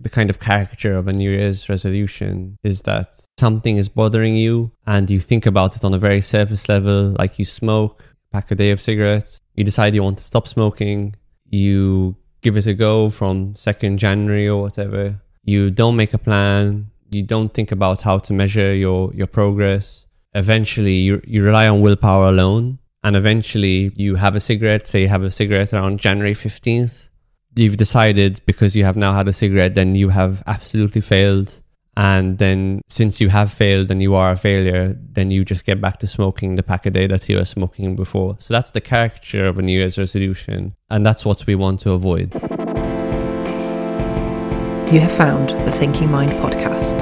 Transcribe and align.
the 0.00 0.08
kind 0.08 0.30
of 0.30 0.40
caricature 0.40 0.96
of 0.96 1.08
a 1.08 1.12
New 1.12 1.30
Year's 1.30 1.68
resolution 1.68 2.58
is 2.62 2.82
that 2.82 3.20
something 3.38 3.76
is 3.76 3.88
bothering 3.88 4.34
you 4.34 4.72
and 4.86 5.10
you 5.10 5.20
think 5.20 5.46
about 5.46 5.76
it 5.76 5.84
on 5.84 5.94
a 5.94 5.98
very 5.98 6.20
surface 6.20 6.68
level, 6.68 7.14
like 7.18 7.38
you 7.38 7.44
smoke, 7.44 8.02
pack 8.32 8.50
a 8.50 8.54
day 8.54 8.70
of 8.70 8.80
cigarettes, 8.80 9.40
you 9.54 9.64
decide 9.64 9.94
you 9.94 10.02
want 10.02 10.18
to 10.18 10.24
stop 10.24 10.48
smoking, 10.48 11.14
you 11.44 12.16
give 12.42 12.56
it 12.56 12.66
a 12.66 12.74
go 12.74 13.10
from 13.10 13.54
2nd 13.54 13.96
January 13.96 14.48
or 14.48 14.62
whatever, 14.62 15.20
you 15.44 15.70
don't 15.70 15.96
make 15.96 16.14
a 16.14 16.18
plan, 16.18 16.90
you 17.10 17.22
don't 17.22 17.52
think 17.52 17.72
about 17.72 18.00
how 18.00 18.18
to 18.18 18.32
measure 18.32 18.74
your, 18.74 19.12
your 19.14 19.26
progress. 19.26 20.06
Eventually, 20.34 20.94
you, 20.94 21.20
you 21.26 21.44
rely 21.44 21.66
on 21.66 21.80
willpower 21.80 22.28
alone. 22.28 22.78
And 23.02 23.16
eventually, 23.16 23.92
you 23.96 24.14
have 24.16 24.36
a 24.36 24.40
cigarette, 24.40 24.86
say 24.86 25.02
you 25.02 25.08
have 25.08 25.22
a 25.22 25.30
cigarette 25.30 25.72
around 25.72 25.98
January 26.00 26.34
15th. 26.34 27.08
You've 27.56 27.76
decided 27.76 28.40
because 28.46 28.76
you 28.76 28.84
have 28.84 28.96
now 28.96 29.12
had 29.12 29.26
a 29.26 29.32
cigarette, 29.32 29.74
then 29.74 29.94
you 29.94 30.08
have 30.08 30.42
absolutely 30.46 31.00
failed. 31.00 31.60
And 31.96 32.38
then, 32.38 32.80
since 32.88 33.20
you 33.20 33.28
have 33.28 33.52
failed 33.52 33.90
and 33.90 34.00
you 34.00 34.14
are 34.14 34.30
a 34.30 34.36
failure, 34.36 34.96
then 35.12 35.32
you 35.32 35.44
just 35.44 35.64
get 35.64 35.80
back 35.80 35.98
to 35.98 36.06
smoking 36.06 36.54
the 36.54 36.62
pack 36.62 36.86
a 36.86 36.90
day 36.90 37.08
that 37.08 37.28
you 37.28 37.36
were 37.36 37.44
smoking 37.44 37.96
before. 37.96 38.36
So, 38.38 38.54
that's 38.54 38.70
the 38.70 38.80
caricature 38.80 39.46
of 39.46 39.58
a 39.58 39.62
New 39.62 39.76
Year's 39.76 39.98
resolution. 39.98 40.76
And 40.88 41.04
that's 41.04 41.24
what 41.24 41.44
we 41.46 41.56
want 41.56 41.80
to 41.80 41.90
avoid. 41.90 42.32
You 44.92 45.00
have 45.00 45.12
found 45.12 45.50
the 45.50 45.72
Thinking 45.72 46.10
Mind 46.10 46.30
podcast. 46.30 47.00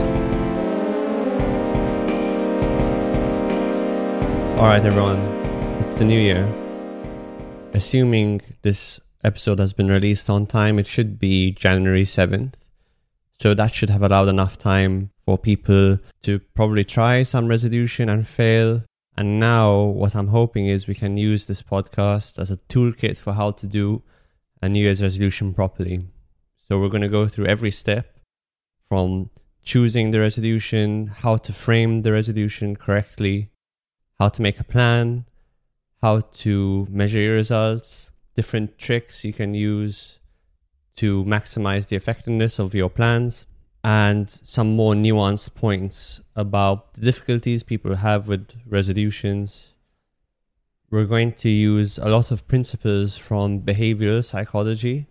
All 4.58 4.64
right, 4.64 4.84
everyone, 4.84 5.18
it's 5.80 5.92
the 5.92 6.04
new 6.04 6.18
year. 6.18 6.44
Assuming 7.74 8.40
this 8.62 8.98
episode 9.24 9.58
has 9.58 9.72
been 9.72 9.88
released 9.88 10.30
on 10.30 10.46
time, 10.46 10.78
it 10.78 10.86
should 10.86 11.18
be 11.18 11.50
January 11.52 12.04
7th. 12.04 12.54
So 13.40 13.54
that 13.54 13.74
should 13.74 13.90
have 13.90 14.02
allowed 14.02 14.28
enough 14.28 14.58
time 14.58 15.10
for 15.24 15.38
people 15.38 15.98
to 16.22 16.38
probably 16.54 16.84
try 16.84 17.22
some 17.22 17.46
resolution 17.46 18.08
and 18.08 18.26
fail. 18.26 18.82
And 19.16 19.38
now, 19.38 19.82
what 19.82 20.14
I'm 20.14 20.28
hoping 20.28 20.66
is 20.66 20.86
we 20.86 20.94
can 20.94 21.16
use 21.16 21.46
this 21.46 21.62
podcast 21.62 22.38
as 22.38 22.50
a 22.50 22.56
toolkit 22.68 23.18
for 23.18 23.32
how 23.32 23.52
to 23.52 23.66
do 23.66 24.02
a 24.62 24.68
New 24.68 24.80
Year's 24.80 25.02
resolution 25.02 25.54
properly. 25.54 26.06
So 26.68 26.78
we're 26.78 26.88
going 26.88 27.02
to 27.02 27.08
go 27.08 27.28
through 27.28 27.46
every 27.46 27.70
step 27.70 28.18
from 28.88 29.30
choosing 29.62 30.10
the 30.10 30.20
resolution, 30.20 31.08
how 31.08 31.36
to 31.36 31.52
frame 31.52 32.02
the 32.02 32.12
resolution 32.12 32.74
correctly, 32.74 33.50
how 34.18 34.28
to 34.28 34.42
make 34.42 34.58
a 34.58 34.64
plan, 34.64 35.26
how 36.02 36.20
to 36.20 36.86
measure 36.90 37.20
your 37.20 37.34
results, 37.34 38.10
different 38.38 38.78
tricks 38.78 39.24
you 39.24 39.32
can 39.32 39.52
use 39.52 40.20
to 40.94 41.24
maximize 41.24 41.88
the 41.88 41.96
effectiveness 41.96 42.60
of 42.60 42.72
your 42.72 42.88
plans, 42.88 43.46
and 43.82 44.26
some 44.44 44.76
more 44.76 44.94
nuanced 44.94 45.56
points 45.56 46.20
about 46.36 46.94
the 46.94 47.00
difficulties 47.00 47.64
people 47.64 47.96
have 47.96 48.28
with 48.28 48.44
resolutions. 48.64 49.74
We're 50.88 51.12
going 51.16 51.32
to 51.44 51.48
use 51.48 51.98
a 51.98 52.08
lot 52.08 52.30
of 52.30 52.46
principles 52.46 53.16
from 53.16 53.62
behavioral 53.62 54.24
psychology, 54.24 55.06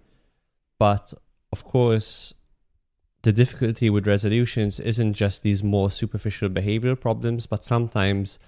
but 0.79 1.13
of 1.51 1.65
course, 1.65 2.33
the 3.23 3.33
difficulty 3.33 3.89
with 3.89 4.07
resolutions 4.07 4.79
isn't 4.79 5.15
just 5.15 5.43
these 5.43 5.61
more 5.61 5.91
superficial 5.91 6.47
behavioral 6.47 6.97
problems, 6.97 7.45
but 7.45 7.65
sometimes 7.65 8.39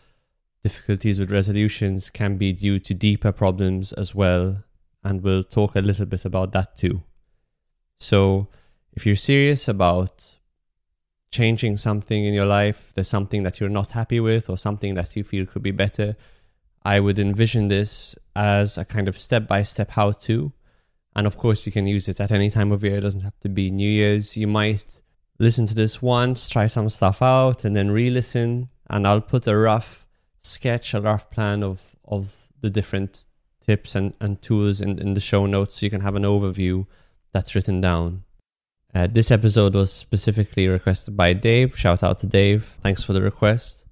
difficulties 0.64 1.20
with 1.20 1.32
resolutions 1.32 2.10
can 2.10 2.38
be 2.38 2.54
due 2.54 2.80
to 2.80 2.94
deeper 2.94 3.34
problems 3.34 3.92
as 4.04 4.16
well. 4.16 4.64
And 5.04 5.22
we'll 5.24 5.44
talk 5.44 5.76
a 5.76 5.82
little 5.82 6.06
bit 6.06 6.26
about 6.26 6.52
that 6.52 6.76
too. 6.76 7.04
So, 8.00 8.48
if 8.94 9.06
you're 9.06 9.16
serious 9.16 9.68
about 9.68 10.36
changing 11.32 11.78
something 11.78 12.26
in 12.26 12.34
your 12.34 12.46
life, 12.46 12.92
there's 12.96 13.08
something 13.08 13.44
that 13.44 13.60
you're 13.60 13.70
not 13.70 13.92
happy 13.92 14.20
with, 14.20 14.50
or 14.50 14.58
something 14.58 14.96
that 14.96 15.16
you 15.16 15.24
feel 15.24 15.46
could 15.46 15.64
be 15.64 15.72
better, 15.72 16.16
I 16.84 17.00
would 17.00 17.20
envision 17.20 17.68
this 17.68 18.16
as 18.36 18.78
a 18.78 18.86
kind 18.86 19.08
of 19.08 19.18
step 19.18 19.48
by 19.48 19.64
step 19.64 19.92
how 19.92 20.12
to 20.12 20.54
and 21.16 21.28
of 21.28 21.38
course, 21.38 21.66
you 21.66 21.72
can 21.72 21.88
use 21.88 22.08
it 22.08 22.20
at 22.20 22.32
any 22.32 22.50
time 22.50 22.72
of 22.72 22.84
year. 22.84 22.98
It 22.98 23.02
doesn't 23.02 23.22
have 23.22 23.38
to 23.42 23.50
be 23.50 23.72
New 23.72 23.90
Year's. 23.90 24.38
You 24.38 24.48
might 24.48 25.02
listen 25.40 25.66
to 25.68 25.76
this 25.76 26.02
once, 26.02 26.50
try 26.50 26.68
some 26.68 26.90
stuff 26.90 27.22
out, 27.22 27.66
and 27.66 27.76
then 27.76 27.92
re 27.92 28.10
listen. 28.10 28.70
And 28.90 29.08
I'll 29.08 29.22
put 29.22 29.48
a 29.48 29.58
rough 29.58 30.08
sketch, 30.44 30.94
a 30.94 31.02
rough 31.02 31.30
plan 31.30 31.64
of, 31.64 31.82
of 32.06 32.34
the 32.62 32.70
different 32.70 33.26
tips 33.70 33.96
and, 33.96 34.14
and 34.20 34.42
tools 34.42 34.82
in, 34.82 34.92
in 35.00 35.14
the 35.14 35.20
show 35.32 35.46
notes 35.46 35.76
so 35.76 35.86
you 35.86 35.90
can 35.90 36.02
have 36.08 36.16
an 36.16 36.24
overview 36.24 36.86
that's 37.34 37.54
written 37.56 37.80
down. 37.82 38.24
Uh, 38.96 39.08
this 39.18 39.30
episode 39.32 39.76
was 39.76 39.92
specifically 39.94 40.68
requested 40.68 41.16
by 41.16 41.34
Dave. 41.34 41.78
Shout 41.78 42.02
out 42.04 42.18
to 42.20 42.28
Dave. 42.28 42.62
Thanks 42.82 43.04
for 43.04 43.14
the 43.14 43.22
request. 43.22 43.86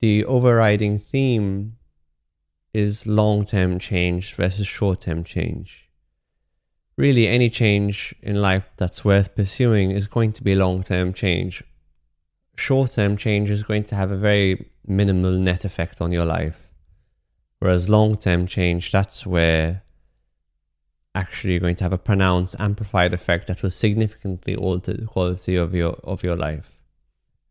The 0.00 0.24
overriding 0.24 0.98
theme 0.98 1.76
is 2.72 3.06
long 3.06 3.44
term 3.44 3.78
change 3.78 4.34
versus 4.34 4.66
short 4.66 5.00
term 5.02 5.24
change 5.24 5.90
really 7.00 7.26
any 7.26 7.48
change 7.48 8.14
in 8.22 8.36
life 8.42 8.66
that's 8.76 9.04
worth 9.04 9.34
pursuing 9.34 9.90
is 9.90 10.06
going 10.06 10.32
to 10.34 10.42
be 10.44 10.54
long 10.54 10.82
term 10.82 11.12
change. 11.14 11.64
Short 12.56 12.92
term 12.92 13.16
change 13.16 13.48
is 13.50 13.62
going 13.62 13.84
to 13.84 13.94
have 13.94 14.10
a 14.10 14.16
very 14.16 14.70
minimal 14.86 15.32
net 15.32 15.64
effect 15.64 16.00
on 16.00 16.12
your 16.12 16.26
life. 16.26 16.59
Whereas 17.60 17.88
long 17.90 18.16
term 18.16 18.46
change, 18.46 18.90
that's 18.90 19.26
where 19.26 19.82
actually 21.14 21.52
you're 21.52 21.60
going 21.60 21.76
to 21.76 21.84
have 21.84 21.92
a 21.92 21.98
pronounced 21.98 22.56
amplified 22.58 23.12
effect 23.12 23.46
that 23.46 23.62
will 23.62 23.70
significantly 23.70 24.56
alter 24.56 24.94
the 24.94 25.06
quality 25.06 25.56
of 25.56 25.74
your 25.74 25.92
of 26.02 26.22
your 26.22 26.36
life. 26.36 26.70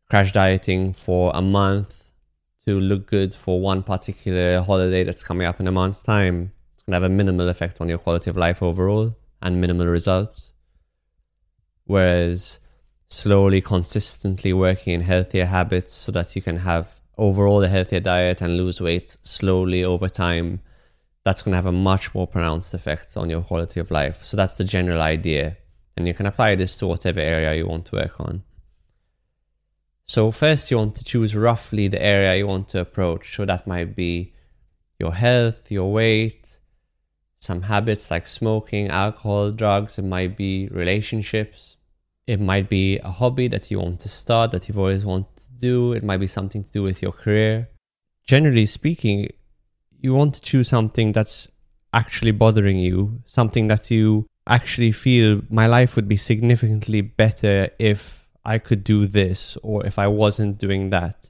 Crash 0.09 0.31
dieting 0.31 0.93
for 0.93 1.31
a 1.35 1.41
month 1.41 2.05
to 2.65 2.79
look 2.79 3.05
good 3.05 3.35
for 3.35 3.61
one 3.61 3.83
particular 3.83 4.61
holiday 4.61 5.03
that's 5.03 5.23
coming 5.23 5.45
up 5.45 5.59
in 5.59 5.67
a 5.67 5.71
month's 5.71 6.01
time, 6.01 6.51
it's 6.73 6.83
gonna 6.83 6.95
have 6.95 7.03
a 7.03 7.09
minimal 7.09 7.47
effect 7.47 7.79
on 7.79 7.87
your 7.87 7.99
quality 7.99 8.31
of 8.31 8.37
life 8.37 8.63
overall 8.63 9.15
and 9.43 9.61
minimal 9.61 9.85
results. 9.85 10.53
Whereas 11.85 12.59
slowly, 13.09 13.61
consistently 13.61 14.53
working 14.53 14.93
in 14.93 15.01
healthier 15.01 15.45
habits 15.45 15.93
so 15.93 16.11
that 16.11 16.35
you 16.35 16.41
can 16.41 16.57
have 16.57 16.98
overall 17.19 17.63
a 17.63 17.67
healthier 17.67 17.99
diet 17.99 18.41
and 18.41 18.57
lose 18.57 18.81
weight 18.81 19.17
slowly 19.21 19.83
over 19.83 20.07
time, 20.07 20.61
that's 21.23 21.41
going 21.41 21.51
to 21.51 21.57
have 21.57 21.65
a 21.65 21.71
much 21.71 22.15
more 22.15 22.25
pronounced 22.25 22.73
effect 22.73 23.17
on 23.17 23.29
your 23.29 23.41
quality 23.41 23.79
of 23.79 23.91
life. 23.91 24.25
So 24.25 24.37
that's 24.37 24.55
the 24.55 24.63
general 24.63 25.01
idea. 25.01 25.57
And 25.95 26.07
you 26.07 26.13
can 26.13 26.25
apply 26.25 26.55
this 26.55 26.77
to 26.77 26.87
whatever 26.87 27.19
area 27.19 27.53
you 27.55 27.67
want 27.67 27.85
to 27.87 27.97
work 27.97 28.19
on. 28.19 28.43
So, 30.07 30.31
first, 30.31 30.71
you 30.71 30.77
want 30.77 30.95
to 30.95 31.03
choose 31.03 31.35
roughly 31.35 31.87
the 31.87 32.01
area 32.01 32.37
you 32.37 32.47
want 32.47 32.69
to 32.69 32.79
approach. 32.79 33.35
So, 33.35 33.45
that 33.45 33.67
might 33.67 33.95
be 33.95 34.33
your 34.97 35.13
health, 35.13 35.69
your 35.69 35.91
weight, 35.91 36.57
some 37.37 37.61
habits 37.61 38.09
like 38.09 38.25
smoking, 38.25 38.87
alcohol, 38.87 39.51
drugs. 39.51 39.99
It 39.99 40.05
might 40.05 40.35
be 40.35 40.67
relationships. 40.69 41.75
It 42.25 42.39
might 42.39 42.69
be 42.69 42.97
a 42.99 43.11
hobby 43.11 43.47
that 43.49 43.69
you 43.69 43.79
want 43.79 43.99
to 43.99 44.09
start 44.09 44.49
that 44.51 44.67
you've 44.67 44.79
always 44.79 45.05
wanted 45.05 45.38
do. 45.59 45.93
It 45.93 46.03
might 46.03 46.17
be 46.17 46.27
something 46.27 46.63
to 46.63 46.71
do 46.71 46.83
with 46.83 47.01
your 47.01 47.11
career. 47.11 47.69
Generally 48.25 48.67
speaking, 48.67 49.29
you 49.99 50.13
want 50.13 50.35
to 50.35 50.41
choose 50.41 50.69
something 50.69 51.11
that's 51.11 51.47
actually 51.93 52.31
bothering 52.31 52.79
you, 52.79 53.21
something 53.25 53.67
that 53.67 53.89
you 53.91 54.27
actually 54.47 54.91
feel 54.91 55.41
my 55.49 55.67
life 55.67 55.95
would 55.95 56.07
be 56.07 56.17
significantly 56.17 57.01
better 57.01 57.69
if 57.79 58.27
I 58.45 58.57
could 58.57 58.83
do 58.83 59.05
this 59.05 59.57
or 59.61 59.85
if 59.85 59.99
I 59.99 60.07
wasn't 60.07 60.57
doing 60.57 60.89
that. 60.89 61.29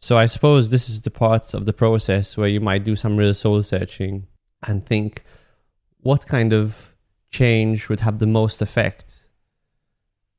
So 0.00 0.16
I 0.16 0.26
suppose 0.26 0.70
this 0.70 0.88
is 0.88 1.00
the 1.02 1.10
part 1.10 1.54
of 1.54 1.66
the 1.66 1.72
process 1.72 2.36
where 2.36 2.48
you 2.48 2.60
might 2.60 2.84
do 2.84 2.96
some 2.96 3.16
real 3.16 3.34
soul 3.34 3.62
searching 3.62 4.26
and 4.62 4.86
think 4.86 5.24
what 6.00 6.26
kind 6.26 6.52
of 6.52 6.94
change 7.30 7.88
would 7.88 8.00
have 8.00 8.18
the 8.18 8.26
most 8.26 8.62
effect 8.62 9.17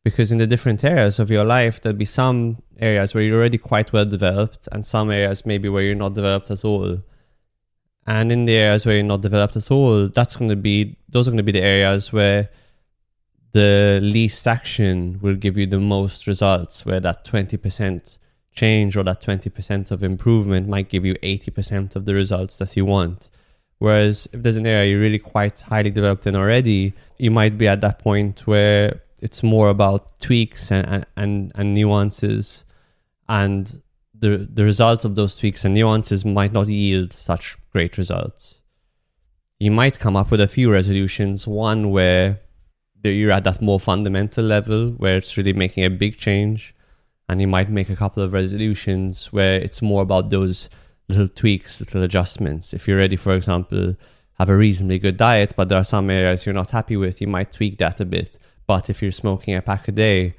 because 0.10 0.32
in 0.32 0.40
the 0.40 0.48
different 0.48 0.84
areas 0.84 1.20
of 1.20 1.30
your 1.30 1.46
life 1.46 1.82
there'll 1.82 1.98
be 1.98 2.06
some 2.06 2.58
areas 2.80 3.14
where 3.14 3.24
you're 3.24 3.38
already 3.38 3.58
quite 3.58 3.94
well 3.94 4.06
developed 4.06 4.68
and 4.72 4.86
some 4.86 5.12
areas 5.12 5.46
maybe 5.46 5.70
where 5.70 5.84
you're 5.84 5.96
not 5.96 6.16
developed 6.16 6.50
at 6.50 6.66
all. 6.66 7.00
And 8.08 8.32
in 8.32 8.46
the 8.46 8.56
areas 8.56 8.86
where 8.86 8.96
you're 8.96 9.04
not 9.04 9.22
developed 9.22 9.56
at 9.56 9.70
all 9.70 10.08
that's 10.08 10.36
going 10.36 10.50
to 10.50 10.56
be 10.56 10.98
those 11.10 11.28
are 11.28 11.32
going 11.32 11.46
to 11.46 11.52
be 11.52 11.60
the 11.60 11.62
areas 11.62 12.12
where 12.12 12.50
the 13.52 14.00
least 14.02 14.48
action 14.48 15.20
will 15.22 15.36
give 15.36 15.58
you 15.58 15.68
the 15.68 15.80
most 15.80 16.28
results 16.28 16.86
where 16.86 17.00
that 17.00 17.26
20% 17.26 18.18
change 18.52 18.98
or 18.98 19.04
that 19.04 19.22
20% 19.22 19.92
of 19.92 20.04
improvement 20.04 20.68
might 20.68 20.90
give 20.90 21.06
you 21.06 21.16
80% 21.16 21.96
of 21.96 22.06
the 22.06 22.14
results 22.14 22.58
that 22.58 22.76
you 22.76 22.86
want. 22.86 23.30
Whereas 23.80 24.28
if 24.34 24.44
there's 24.44 24.58
an 24.58 24.68
area 24.68 24.92
you're 24.92 25.00
really 25.00 25.20
quite 25.20 25.62
highly 25.62 25.92
developed 25.92 26.28
in 26.28 26.36
already, 26.36 26.94
you 27.18 27.32
might 27.32 27.58
be 27.58 27.68
at 27.68 27.82
that 27.82 28.00
point 28.00 28.46
where 28.46 29.02
it's 29.22 29.44
more 29.44 29.70
about 29.70 30.20
tweaks 30.20 30.72
and, 30.72 31.06
and, 31.16 31.52
and 31.56 31.74
nuances 31.74 32.64
and 33.28 33.82
the 34.20 34.50
the 34.52 34.64
results 34.64 35.06
of 35.06 35.16
those 35.16 35.36
tweaks 35.36 35.64
and 35.64 35.74
nuances 35.74 36.26
might 36.26 36.52
not 36.52 36.68
yield 36.68 37.14
such 37.14 37.58
great 37.72 37.98
results. 37.98 38.60
You 39.60 39.72
might 39.72 40.00
come 40.00 40.16
up 40.16 40.32
with 40.32 40.42
a 40.42 40.48
few 40.48 40.72
resolutions, 40.72 41.48
one 41.48 41.92
where 41.92 42.40
you're 43.04 43.32
at 43.32 43.44
that 43.46 43.62
more 43.62 43.80
fundamental 43.80 44.44
level 44.44 44.92
where 44.92 45.18
it's 45.18 45.38
really 45.38 45.54
making 45.54 45.86
a 45.86 45.90
big 45.90 46.18
change. 46.18 46.76
And 47.28 47.40
you 47.40 47.48
might 47.48 47.70
make 47.70 47.90
a 47.90 47.96
couple 47.96 48.24
of 48.24 48.34
resolutions 48.34 49.28
where 49.32 49.60
it's 49.60 49.82
more 49.82 50.02
about 50.02 50.30
those 50.30 50.70
little 51.10 51.28
tweaks, 51.28 51.80
little 51.80 52.02
adjustments. 52.02 52.74
If 52.74 52.88
you're 52.88 52.98
ready, 52.98 53.16
for 53.16 53.36
example, 53.36 53.96
have 54.40 54.50
a 54.50 54.56
reasonably 54.56 54.98
good 54.98 55.18
diet, 55.18 55.54
but 55.56 55.70
there 55.70 55.78
are 55.78 55.84
some 55.84 56.10
areas 56.10 56.46
you're 56.46 56.56
not 56.56 56.72
happy 56.72 56.98
with, 56.98 57.22
you 57.22 57.28
might 57.28 57.52
tweak 57.52 57.78
that 57.78 58.00
a 58.00 58.06
bit. 58.06 58.40
But 58.70 58.88
if 58.88 59.02
you're 59.02 59.12
smoking 59.12 59.56
a 59.56 59.64
pack 59.64 59.88
a 59.88 59.92
day, 59.92 60.36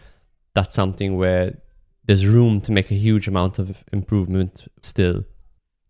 that's 0.54 0.76
something 0.76 1.16
where 1.16 1.58
there's 2.04 2.24
room 2.24 2.60
to 2.60 2.70
make 2.70 2.92
a 2.92 2.94
huge 2.94 3.26
amount 3.26 3.58
of 3.58 3.82
improvement 3.92 4.68
still. 4.80 5.24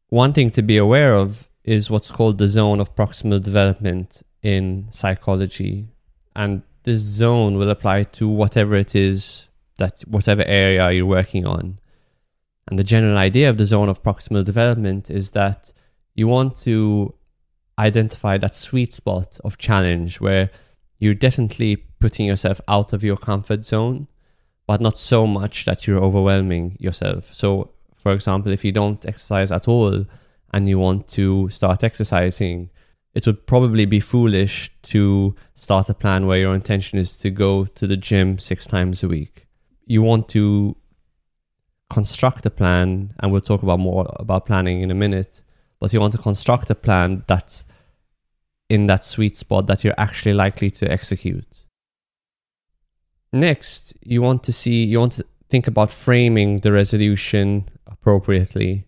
One 0.09 0.33
thing 0.33 0.51
to 0.53 0.63
be 0.63 0.79
aware 0.79 1.15
of 1.17 1.51
is 1.65 1.91
what's 1.91 2.11
called 2.11 2.39
the 2.39 2.49
zone 2.49 2.81
of 2.81 2.97
proximal 2.97 3.43
development 3.43 4.23
in 4.43 4.89
psychology. 4.91 5.89
And 6.35 6.63
this 6.85 7.03
zone 7.03 7.59
will 7.59 7.71
apply 7.71 8.05
to 8.05 8.27
whatever 8.27 8.75
it 8.75 8.97
is 8.97 9.49
that 9.77 10.01
whatever 10.09 10.43
area 10.45 10.91
you're 10.93 11.05
working 11.05 11.45
on. 11.45 11.79
And 12.69 12.79
the 12.79 12.85
general 12.85 13.19
idea 13.19 13.51
of 13.51 13.59
the 13.59 13.67
zone 13.67 13.91
of 13.91 14.03
proximal 14.03 14.47
development 14.47 15.11
is 15.11 15.33
that 15.33 15.75
you 16.15 16.27
want 16.27 16.57
to 16.69 17.13
identify 17.79 18.39
that 18.39 18.55
sweet 18.55 18.95
spot 18.95 19.39
of 19.45 19.59
challenge 19.59 20.23
where 20.23 20.49
you're 20.99 21.13
definitely 21.29 21.85
putting 22.00 22.26
yourself 22.26 22.61
out 22.67 22.93
of 22.93 23.05
your 23.05 23.17
comfort 23.17 23.64
zone, 23.64 24.08
but 24.67 24.81
not 24.81 24.99
so 24.99 25.26
much 25.26 25.64
that 25.67 25.87
you're 25.87 26.02
overwhelming 26.02 26.76
yourself. 26.81 27.32
So, 27.32 27.70
for 27.97 28.12
example, 28.12 28.52
if 28.52 28.64
you 28.64 28.73
don't 28.73 29.05
exercise 29.06 29.52
at 29.52 29.69
all 29.69 30.06
and 30.52 30.69
you 30.69 30.79
want 30.79 31.06
to 31.08 31.49
start 31.50 31.85
exercising, 31.85 32.70
it 33.14 33.26
would 33.26 33.47
probably 33.47 33.85
be 33.85 34.00
foolish 34.00 34.70
to 34.82 35.35
start 35.55 35.88
a 35.88 35.94
plan 35.94 36.26
where 36.26 36.38
your 36.38 36.55
intention 36.55 36.99
is 36.99 37.17
to 37.19 37.31
go 37.31 37.64
to 37.64 37.87
the 37.87 37.97
gym 37.97 38.38
six 38.38 38.67
times 38.67 39.02
a 39.02 39.08
week. 39.08 39.47
You 39.87 40.02
want 40.02 40.29
to 40.31 40.76
construct 41.91 42.47
a 42.47 42.50
plan, 42.50 43.12
and 43.19 43.32
we'll 43.32 43.41
talk 43.41 43.62
about 43.62 43.81
more 43.81 44.06
about 44.19 44.47
planning 44.47 44.81
in 44.81 44.91
a 44.91 44.94
minute, 44.94 45.43
but 45.81 45.93
you 45.93 46.00
want 46.00 46.12
to 46.12 46.19
construct 46.19 46.70
a 46.70 46.75
plan 46.75 47.25
that's 47.26 47.64
in 48.69 48.87
that 48.87 49.05
sweet 49.05 49.37
spot 49.37 49.67
that 49.67 49.82
you're 49.82 49.99
actually 49.99 50.32
likely 50.32 50.70
to 50.70 50.91
execute. 50.91 51.60
Next, 53.32 53.94
you 54.03 54.23
want 54.23 54.43
to 54.44 54.53
see, 54.53 54.85
you 54.85 54.99
want 54.99 55.12
to 55.12 55.25
think 55.49 55.67
about 55.67 55.91
framing 55.91 56.59
the 56.59 56.73
resolution 56.73 57.69
appropriately. 57.87 58.87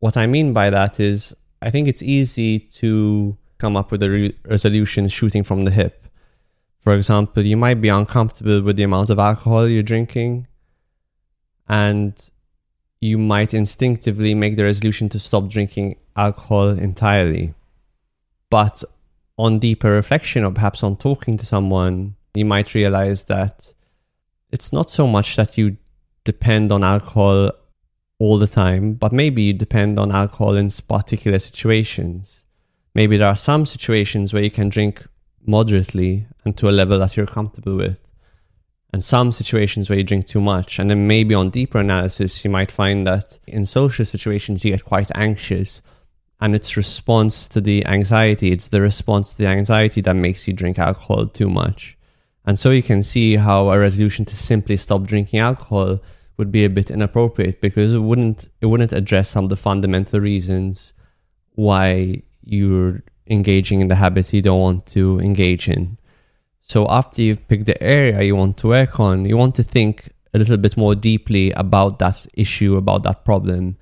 What 0.00 0.16
I 0.16 0.26
mean 0.26 0.52
by 0.52 0.70
that 0.70 1.00
is, 1.00 1.34
I 1.62 1.70
think 1.70 1.88
it's 1.88 2.02
easy 2.02 2.58
to 2.58 3.36
come 3.58 3.76
up 3.76 3.90
with 3.90 4.02
a 4.02 4.10
re- 4.10 4.38
resolution 4.44 5.08
shooting 5.08 5.42
from 5.44 5.64
the 5.64 5.70
hip. 5.70 6.06
For 6.80 6.94
example, 6.94 7.42
you 7.42 7.56
might 7.56 7.80
be 7.80 7.88
uncomfortable 7.88 8.60
with 8.60 8.76
the 8.76 8.82
amount 8.82 9.08
of 9.08 9.18
alcohol 9.18 9.66
you're 9.66 9.82
drinking, 9.82 10.46
and 11.66 12.30
you 13.00 13.16
might 13.16 13.54
instinctively 13.54 14.34
make 14.34 14.56
the 14.56 14.64
resolution 14.64 15.08
to 15.10 15.18
stop 15.18 15.48
drinking 15.48 15.96
alcohol 16.16 16.68
entirely. 16.68 17.54
But 18.50 18.84
on 19.38 19.58
deeper 19.58 19.90
reflection, 19.90 20.44
or 20.44 20.52
perhaps 20.52 20.82
on 20.82 20.98
talking 20.98 21.38
to 21.38 21.46
someone, 21.46 22.16
you 22.34 22.44
might 22.44 22.74
realize 22.74 23.24
that 23.24 23.72
it's 24.50 24.72
not 24.72 24.90
so 24.90 25.06
much 25.06 25.36
that 25.36 25.56
you 25.56 25.76
depend 26.24 26.72
on 26.72 26.84
alcohol 26.84 27.50
all 28.18 28.38
the 28.38 28.46
time, 28.46 28.94
but 28.94 29.12
maybe 29.12 29.42
you 29.42 29.52
depend 29.52 29.98
on 29.98 30.12
alcohol 30.12 30.56
in 30.56 30.70
particular 30.88 31.38
situations. 31.38 32.44
Maybe 32.94 33.16
there 33.16 33.28
are 33.28 33.36
some 33.36 33.66
situations 33.66 34.32
where 34.32 34.42
you 34.42 34.50
can 34.50 34.68
drink 34.68 35.04
moderately 35.46 36.26
and 36.44 36.56
to 36.56 36.68
a 36.68 36.72
level 36.72 36.98
that 36.98 37.16
you're 37.16 37.26
comfortable 37.26 37.76
with, 37.76 38.00
and 38.92 39.02
some 39.02 39.32
situations 39.32 39.90
where 39.90 39.98
you 39.98 40.04
drink 40.04 40.26
too 40.26 40.40
much. 40.40 40.78
And 40.78 40.88
then 40.88 41.06
maybe 41.06 41.34
on 41.34 41.50
deeper 41.50 41.78
analysis, 41.78 42.44
you 42.44 42.50
might 42.50 42.70
find 42.70 43.06
that 43.06 43.38
in 43.46 43.66
social 43.66 44.04
situations, 44.04 44.64
you 44.64 44.70
get 44.70 44.84
quite 44.84 45.10
anxious. 45.14 45.82
And 46.40 46.54
it's 46.54 46.76
response 46.76 47.48
to 47.48 47.60
the 47.60 47.86
anxiety, 47.86 48.52
it's 48.52 48.68
the 48.68 48.80
response 48.80 49.30
to 49.32 49.38
the 49.38 49.46
anxiety 49.46 50.00
that 50.02 50.14
makes 50.14 50.46
you 50.46 50.52
drink 50.52 50.78
alcohol 50.78 51.26
too 51.26 51.48
much. 51.48 51.93
And 52.46 52.58
so 52.58 52.70
you 52.70 52.82
can 52.82 53.02
see 53.02 53.36
how 53.36 53.70
a 53.70 53.78
resolution 53.78 54.24
to 54.26 54.36
simply 54.36 54.76
stop 54.76 55.04
drinking 55.04 55.40
alcohol 55.40 56.00
would 56.36 56.50
be 56.50 56.64
a 56.64 56.70
bit 56.70 56.90
inappropriate 56.90 57.60
because 57.60 57.94
it 57.94 57.98
wouldn't 57.98 58.48
it 58.60 58.66
wouldn't 58.66 58.92
address 58.92 59.30
some 59.30 59.44
of 59.44 59.50
the 59.50 59.56
fundamental 59.56 60.20
reasons 60.20 60.92
why 61.54 62.22
you're 62.44 63.02
engaging 63.28 63.80
in 63.80 63.88
the 63.88 63.94
habit 63.94 64.32
you 64.32 64.42
don't 64.42 64.60
want 64.60 64.86
to 64.86 65.20
engage 65.20 65.68
in. 65.68 65.96
So 66.60 66.86
after 66.90 67.22
you've 67.22 67.46
picked 67.48 67.66
the 67.66 67.82
area 67.82 68.22
you 68.22 68.36
want 68.36 68.56
to 68.58 68.68
work 68.68 68.98
on, 68.98 69.24
you 69.24 69.36
want 69.36 69.54
to 69.56 69.62
think 69.62 70.10
a 70.32 70.38
little 70.38 70.56
bit 70.56 70.76
more 70.76 70.94
deeply 70.94 71.52
about 71.52 71.98
that 72.00 72.26
issue, 72.34 72.76
about 72.76 73.04
that 73.04 73.24
problem, 73.24 73.76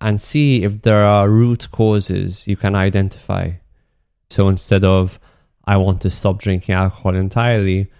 and 0.00 0.20
see 0.20 0.64
if 0.64 0.82
there 0.82 1.04
are 1.04 1.28
root 1.28 1.70
causes 1.70 2.48
you 2.48 2.56
can 2.56 2.74
identify. 2.74 3.52
So 4.30 4.48
instead 4.48 4.84
of 4.84 5.20
I 5.64 5.76
want 5.76 6.00
to 6.02 6.10
stop 6.10 6.38
drinking 6.38 6.74
alcohol 6.74 7.14
entirely, 7.14 7.90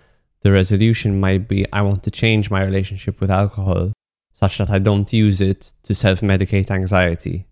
the 0.43 0.53
resolution 0.53 1.21
might 1.21 1.49
be 1.49 1.65
I 1.73 1.83
want 1.83 2.03
to 2.05 2.11
change 2.11 2.51
my 2.51 2.63
relationship 2.63 3.21
with 3.21 3.31
alcohol 3.31 3.93
such 4.35 4.59
that 4.59 4.71
I 4.71 4.79
don't 4.79 5.13
use 5.13 5.41
it 5.41 5.73
to 5.85 5.95
self 5.95 6.21
medicate 6.21 6.71
anxiety. 6.71 7.47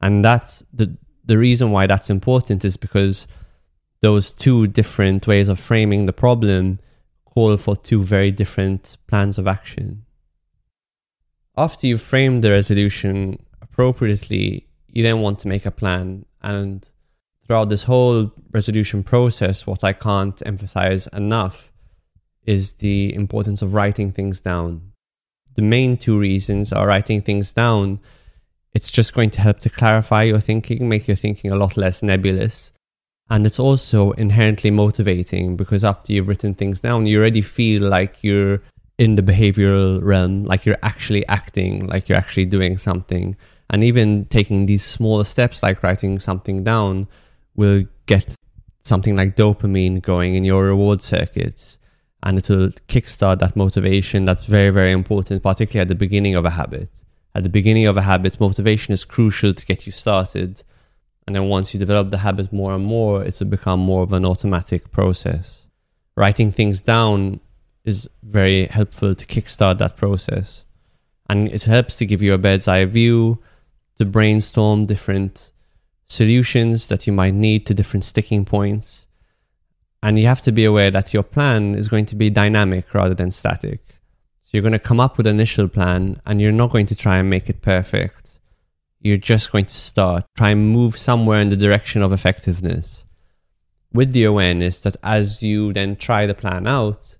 And 0.00 0.24
that's 0.24 0.64
the 0.72 0.96
the 1.24 1.38
reason 1.38 1.70
why 1.70 1.86
that's 1.86 2.10
important 2.10 2.64
is 2.64 2.76
because 2.76 3.26
those 4.00 4.32
two 4.32 4.66
different 4.66 5.26
ways 5.26 5.48
of 5.48 5.58
framing 5.58 6.06
the 6.06 6.12
problem 6.12 6.80
call 7.24 7.56
for 7.56 7.76
two 7.76 8.02
very 8.02 8.30
different 8.30 8.96
plans 9.06 9.38
of 9.38 9.46
action. 9.46 10.04
After 11.56 11.86
you've 11.86 12.02
framed 12.02 12.42
the 12.42 12.50
resolution 12.50 13.38
appropriately, 13.60 14.66
you 14.88 15.02
then 15.02 15.20
want 15.20 15.38
to 15.40 15.48
make 15.48 15.66
a 15.66 15.70
plan. 15.70 16.24
And 16.42 16.84
throughout 17.52 17.68
this 17.68 17.82
whole 17.82 18.32
resolution 18.52 19.02
process, 19.02 19.66
what 19.66 19.84
I 19.84 19.92
can't 19.92 20.40
emphasize 20.46 21.06
enough 21.08 21.70
is 22.46 22.72
the 22.72 23.14
importance 23.14 23.60
of 23.60 23.74
writing 23.74 24.10
things 24.10 24.40
down. 24.40 24.92
The 25.56 25.60
main 25.60 25.98
two 25.98 26.18
reasons 26.18 26.72
are 26.72 26.86
writing 26.86 27.20
things 27.20 27.52
down. 27.52 28.00
It's 28.72 28.90
just 28.90 29.12
going 29.12 29.28
to 29.32 29.42
help 29.42 29.60
to 29.60 29.68
clarify 29.68 30.22
your 30.22 30.40
thinking, 30.40 30.88
make 30.88 31.06
your 31.06 31.14
thinking 31.14 31.52
a 31.52 31.56
lot 31.56 31.76
less 31.76 32.02
nebulous. 32.02 32.72
And 33.28 33.44
it's 33.44 33.58
also 33.58 34.12
inherently 34.12 34.70
motivating 34.70 35.54
because 35.58 35.84
after 35.84 36.14
you've 36.14 36.28
written 36.28 36.54
things 36.54 36.80
down, 36.80 37.04
you 37.04 37.20
already 37.20 37.42
feel 37.42 37.82
like 37.82 38.16
you're 38.22 38.62
in 38.96 39.16
the 39.16 39.22
behavioral 39.22 40.02
realm, 40.02 40.44
like 40.46 40.64
you're 40.64 40.78
actually 40.82 41.26
acting, 41.28 41.86
like 41.86 42.08
you're 42.08 42.16
actually 42.16 42.46
doing 42.46 42.78
something. 42.78 43.36
And 43.68 43.84
even 43.84 44.24
taking 44.30 44.64
these 44.64 44.82
smaller 44.82 45.24
steps, 45.24 45.62
like 45.62 45.82
writing 45.82 46.18
something 46.18 46.64
down, 46.64 47.08
will 47.54 47.84
get 48.06 48.34
something 48.84 49.16
like 49.16 49.36
dopamine 49.36 50.02
going 50.02 50.34
in 50.34 50.44
your 50.44 50.64
reward 50.64 51.02
circuits 51.02 51.78
and 52.22 52.38
it 52.38 52.48
will 52.48 52.70
kickstart 52.88 53.40
that 53.40 53.56
motivation 53.56 54.24
that's 54.24 54.44
very, 54.44 54.70
very 54.70 54.92
important, 54.92 55.42
particularly 55.42 55.82
at 55.82 55.88
the 55.88 55.94
beginning 55.94 56.36
of 56.36 56.44
a 56.44 56.50
habit. 56.50 56.88
At 57.34 57.42
the 57.42 57.48
beginning 57.48 57.86
of 57.86 57.96
a 57.96 58.02
habit, 58.02 58.38
motivation 58.38 58.92
is 58.92 59.04
crucial 59.04 59.54
to 59.54 59.66
get 59.66 59.86
you 59.86 59.92
started. 59.92 60.62
And 61.26 61.34
then 61.34 61.48
once 61.48 61.74
you 61.74 61.80
develop 61.80 62.10
the 62.10 62.18
habit 62.18 62.52
more 62.52 62.74
and 62.74 62.84
more, 62.84 63.24
it 63.24 63.36
will 63.40 63.46
become 63.46 63.80
more 63.80 64.02
of 64.02 64.12
an 64.12 64.24
automatic 64.24 64.92
process. 64.92 65.66
Writing 66.16 66.52
things 66.52 66.82
down 66.82 67.40
is 67.84 68.08
very 68.22 68.66
helpful 68.66 69.14
to 69.14 69.26
kickstart 69.26 69.78
that 69.78 69.96
process. 69.96 70.64
And 71.28 71.48
it 71.48 71.64
helps 71.64 71.96
to 71.96 72.06
give 72.06 72.22
you 72.22 72.34
a 72.34 72.38
bird's 72.38 72.68
eye 72.68 72.84
view, 72.84 73.42
to 73.96 74.04
brainstorm 74.04 74.86
different 74.86 75.50
solutions 76.06 76.88
that 76.88 77.06
you 77.06 77.12
might 77.12 77.34
need 77.34 77.66
to 77.66 77.74
different 77.74 78.04
sticking 78.04 78.44
points 78.44 79.06
and 80.02 80.18
you 80.18 80.26
have 80.26 80.40
to 80.42 80.52
be 80.52 80.64
aware 80.64 80.90
that 80.90 81.14
your 81.14 81.22
plan 81.22 81.76
is 81.76 81.88
going 81.88 82.06
to 82.06 82.16
be 82.16 82.28
dynamic 82.28 82.92
rather 82.92 83.14
than 83.14 83.30
static. 83.30 83.80
So 84.42 84.50
you're 84.52 84.62
going 84.62 84.72
to 84.72 84.78
come 84.78 85.00
up 85.00 85.16
with 85.16 85.26
an 85.26 85.36
initial 85.36 85.68
plan 85.68 86.20
and 86.26 86.40
you're 86.40 86.52
not 86.52 86.70
going 86.70 86.86
to 86.86 86.96
try 86.96 87.18
and 87.18 87.30
make 87.30 87.48
it 87.48 87.62
perfect. 87.62 88.40
You're 89.00 89.16
just 89.16 89.52
going 89.52 89.66
to 89.66 89.74
start, 89.74 90.24
try 90.36 90.50
and 90.50 90.70
move 90.70 90.98
somewhere 90.98 91.40
in 91.40 91.50
the 91.50 91.56
direction 91.56 92.02
of 92.02 92.12
effectiveness. 92.12 93.04
With 93.92 94.12
the 94.12 94.24
awareness 94.24 94.80
that 94.80 94.96
as 95.02 95.42
you 95.42 95.72
then 95.72 95.96
try 95.96 96.26
the 96.26 96.34
plan 96.34 96.66
out, 96.66 97.16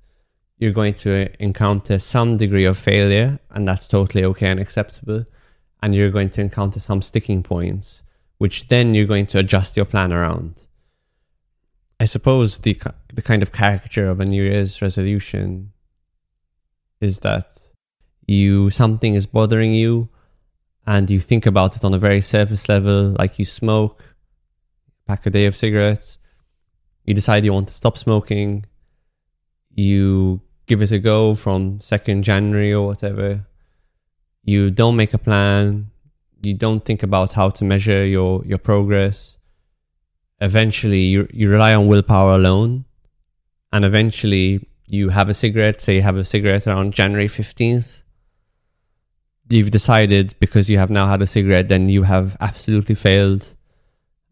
you're 0.58 0.72
going 0.72 0.94
to 0.94 1.28
encounter 1.42 1.98
some 1.98 2.36
degree 2.36 2.64
of 2.64 2.78
failure, 2.78 3.40
and 3.50 3.66
that's 3.66 3.88
totally 3.88 4.24
okay 4.24 4.48
and 4.48 4.60
acceptable. 4.60 5.26
And 5.82 5.92
you're 5.92 6.10
going 6.10 6.30
to 6.30 6.40
encounter 6.40 6.78
some 6.78 7.02
sticking 7.02 7.42
points, 7.42 8.02
which 8.42 8.66
then 8.66 8.92
you're 8.92 9.12
going 9.14 9.24
to 9.24 9.38
adjust 9.38 9.76
your 9.76 9.84
plan 9.84 10.12
around. 10.12 10.52
I 12.00 12.06
suppose 12.06 12.58
the 12.58 12.76
the 13.14 13.22
kind 13.22 13.40
of 13.40 13.52
caricature 13.52 14.08
of 14.10 14.18
a 14.18 14.24
New 14.24 14.42
Year's 14.42 14.82
resolution 14.82 15.70
is 17.00 17.20
that 17.20 17.46
you 18.26 18.68
something 18.70 19.14
is 19.14 19.26
bothering 19.26 19.72
you 19.72 20.08
and 20.88 21.08
you 21.08 21.20
think 21.20 21.46
about 21.46 21.76
it 21.76 21.84
on 21.84 21.94
a 21.94 22.04
very 22.08 22.20
surface 22.20 22.68
level, 22.68 23.14
like 23.16 23.38
you 23.38 23.44
smoke, 23.44 24.02
pack 25.06 25.24
a 25.24 25.30
day 25.30 25.46
of 25.46 25.54
cigarettes, 25.54 26.18
You 27.04 27.14
decide 27.14 27.44
you 27.44 27.52
want 27.52 27.68
to 27.68 27.80
stop 27.82 27.96
smoking. 27.96 28.64
You 29.70 30.40
give 30.66 30.82
it 30.82 30.90
a 30.90 30.98
go 30.98 31.36
from 31.36 31.78
2nd 31.78 32.22
January 32.22 32.74
or 32.74 32.88
whatever. 32.88 33.46
You 34.42 34.72
don't 34.72 34.96
make 34.96 35.14
a 35.14 35.24
plan. 35.28 35.91
You 36.42 36.54
don't 36.54 36.84
think 36.84 37.02
about 37.02 37.32
how 37.32 37.50
to 37.50 37.64
measure 37.64 38.04
your, 38.04 38.44
your 38.44 38.58
progress. 38.58 39.38
Eventually, 40.40 41.02
you, 41.02 41.28
you 41.32 41.48
rely 41.48 41.74
on 41.74 41.86
willpower 41.86 42.34
alone. 42.34 42.84
And 43.72 43.84
eventually, 43.84 44.68
you 44.88 45.08
have 45.08 45.28
a 45.28 45.34
cigarette, 45.34 45.80
say 45.80 45.96
you 45.96 46.02
have 46.02 46.16
a 46.16 46.24
cigarette 46.24 46.66
around 46.66 46.94
January 46.94 47.28
15th. 47.28 48.00
You've 49.48 49.70
decided 49.70 50.34
because 50.40 50.68
you 50.68 50.78
have 50.78 50.90
now 50.90 51.06
had 51.06 51.22
a 51.22 51.26
cigarette, 51.26 51.68
then 51.68 51.88
you 51.88 52.02
have 52.02 52.36
absolutely 52.40 52.94
failed. 52.94 53.54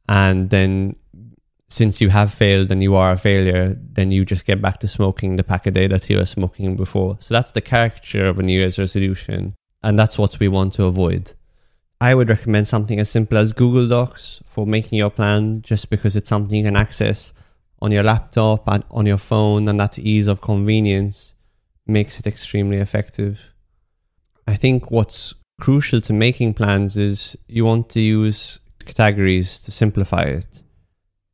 And 0.09 0.51
then 0.51 0.97
since 1.69 2.01
you 2.01 2.09
have 2.11 2.35
failed 2.35 2.73
and 2.73 2.83
you 2.83 2.97
are 2.97 3.13
a 3.13 3.17
failure, 3.17 3.79
then 3.93 4.11
you 4.11 4.25
just 4.25 4.45
get 4.45 4.61
back 4.61 4.81
to 4.81 4.89
smoking 4.89 5.37
the 5.37 5.45
pack 5.45 5.67
a 5.67 5.71
day 5.71 5.87
that 5.87 6.11
you 6.11 6.17
were 6.17 6.27
smoking 6.27 6.77
before. 6.77 7.17
So 7.21 7.33
that's 7.33 7.53
the 7.53 7.61
caricature 7.61 8.27
of 8.27 8.39
a 8.39 8.43
New 8.43 8.59
Year's 8.59 8.79
resolution. 8.79 9.55
And 9.83 9.99
that's 9.99 10.19
what 10.19 10.39
we 10.41 10.49
want 10.49 10.73
to 10.75 10.85
avoid. 10.85 11.33
I 12.01 12.15
would 12.15 12.31
recommend 12.31 12.67
something 12.67 12.99
as 12.99 13.11
simple 13.11 13.37
as 13.37 13.53
Google 13.53 13.87
Docs 13.87 14.43
for 14.47 14.67
making 14.67 14.99
your 14.99 15.11
plan, 15.11 15.61
just 15.63 15.91
because 15.91 16.17
it's 16.17 16.29
something 16.29 16.57
you 16.57 16.65
can 16.65 16.77
access 16.77 17.33
on 17.83 17.93
your 17.93 18.03
laptop 18.03 18.67
and 18.67 18.85
on 18.91 19.07
your 19.07 19.19
phone, 19.19 19.69
and 19.69 19.79
that 19.81 19.99
ease 19.99 20.27
of 20.29 20.41
convenience 20.41 21.35
makes 21.87 22.19
it 22.19 22.27
extremely 22.27 22.79
effective. 22.79 23.41
I 24.47 24.57
think 24.57 24.91
what's 24.91 25.35
crucial 25.61 26.01
to 26.01 26.13
making 26.13 26.55
plans 26.55 26.97
is 26.97 27.37
you 27.49 27.65
want 27.65 27.91
to 27.91 28.01
use 28.01 28.59
categories 28.87 29.61
to 29.61 29.71
simplify 29.71 30.23
it. 30.23 30.63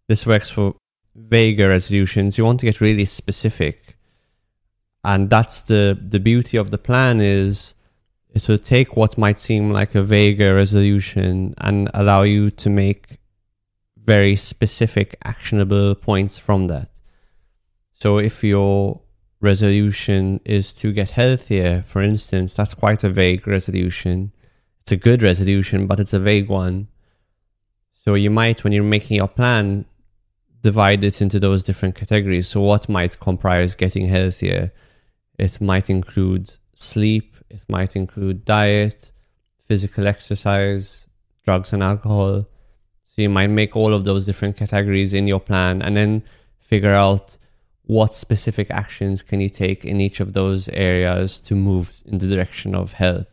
This 0.08 0.26
works 0.26 0.50
for 0.50 0.74
vaguer 1.14 1.68
resolutions. 1.68 2.36
You 2.36 2.44
want 2.44 2.60
to 2.60 2.66
get 2.66 2.80
really 2.80 3.04
specific. 3.04 3.96
And 5.04 5.30
that's 5.30 5.62
the, 5.62 5.98
the 6.00 6.18
beauty 6.18 6.56
of 6.56 6.70
the 6.72 6.78
plan 6.78 7.20
is 7.20 7.74
it 8.36 8.46
will 8.48 8.58
take 8.58 8.98
what 8.98 9.16
might 9.16 9.40
seem 9.40 9.70
like 9.70 9.94
a 9.94 10.02
vaguer 10.02 10.54
resolution 10.54 11.54
and 11.56 11.88
allow 11.94 12.20
you 12.20 12.50
to 12.50 12.68
make 12.68 13.18
very 13.96 14.36
specific 14.36 15.16
actionable 15.24 15.94
points 15.94 16.36
from 16.36 16.66
that. 16.66 16.90
So 17.94 18.18
if 18.18 18.44
your 18.44 19.00
resolution 19.40 20.40
is 20.44 20.74
to 20.74 20.92
get 20.92 21.08
healthier, 21.10 21.82
for 21.86 22.02
instance, 22.02 22.52
that's 22.52 22.74
quite 22.74 23.02
a 23.04 23.08
vague 23.08 23.46
resolution. 23.46 24.32
It's 24.82 24.92
a 24.92 24.96
good 24.96 25.22
resolution, 25.22 25.86
but 25.86 25.98
it's 25.98 26.12
a 26.12 26.20
vague 26.20 26.50
one. 26.50 26.88
So 27.92 28.12
you 28.12 28.28
might, 28.28 28.64
when 28.64 28.74
you're 28.74 28.84
making 28.84 29.16
your 29.16 29.28
plan, 29.28 29.86
divide 30.60 31.04
it 31.04 31.22
into 31.22 31.40
those 31.40 31.62
different 31.62 31.94
categories. 31.94 32.48
So, 32.48 32.60
what 32.60 32.86
might 32.86 33.18
comprise 33.18 33.74
getting 33.74 34.08
healthier? 34.08 34.74
It 35.38 35.58
might 35.58 35.88
include 35.88 36.54
sleep, 36.74 37.35
it 37.50 37.62
might 37.68 37.96
include 37.96 38.44
diet, 38.44 39.12
physical 39.66 40.06
exercise, 40.06 41.06
drugs 41.44 41.72
and 41.72 41.82
alcohol. 41.82 42.46
So, 43.04 43.22
you 43.22 43.28
might 43.28 43.48
make 43.48 43.76
all 43.76 43.94
of 43.94 44.04
those 44.04 44.24
different 44.24 44.56
categories 44.56 45.12
in 45.14 45.26
your 45.26 45.40
plan 45.40 45.82
and 45.82 45.96
then 45.96 46.22
figure 46.58 46.94
out 46.94 47.36
what 47.82 48.14
specific 48.14 48.70
actions 48.70 49.22
can 49.22 49.40
you 49.40 49.48
take 49.48 49.84
in 49.84 50.00
each 50.00 50.20
of 50.20 50.32
those 50.32 50.68
areas 50.70 51.38
to 51.38 51.54
move 51.54 52.00
in 52.04 52.18
the 52.18 52.26
direction 52.26 52.74
of 52.74 52.92
health. 52.92 53.28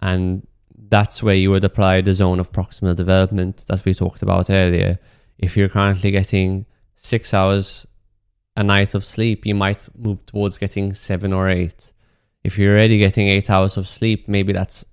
And 0.00 0.46
that's 0.88 1.22
where 1.22 1.34
you 1.34 1.50
would 1.50 1.64
apply 1.64 2.00
the 2.00 2.14
zone 2.14 2.38
of 2.38 2.52
proximal 2.52 2.94
development 2.94 3.64
that 3.68 3.84
we 3.84 3.94
talked 3.94 4.22
about 4.22 4.48
earlier 4.48 4.98
if 5.38 5.56
you're 5.56 5.68
currently 5.68 6.10
getting 6.10 6.66
six 6.96 7.34
hours 7.34 7.86
a 8.56 8.62
night 8.62 8.94
of 8.94 9.04
sleep, 9.04 9.44
you 9.44 9.54
might 9.54 9.86
move 9.96 10.24
towards 10.26 10.58
getting 10.58 10.94
seven 10.94 11.32
or 11.32 11.48
eight. 11.48 11.92
If 12.44 12.58
you're 12.58 12.72
already 12.72 12.98
getting 12.98 13.28
eight 13.28 13.50
hours 13.50 13.76
of 13.76 13.88
sleep, 13.88 14.28
maybe 14.28 14.52
that's 14.52 14.84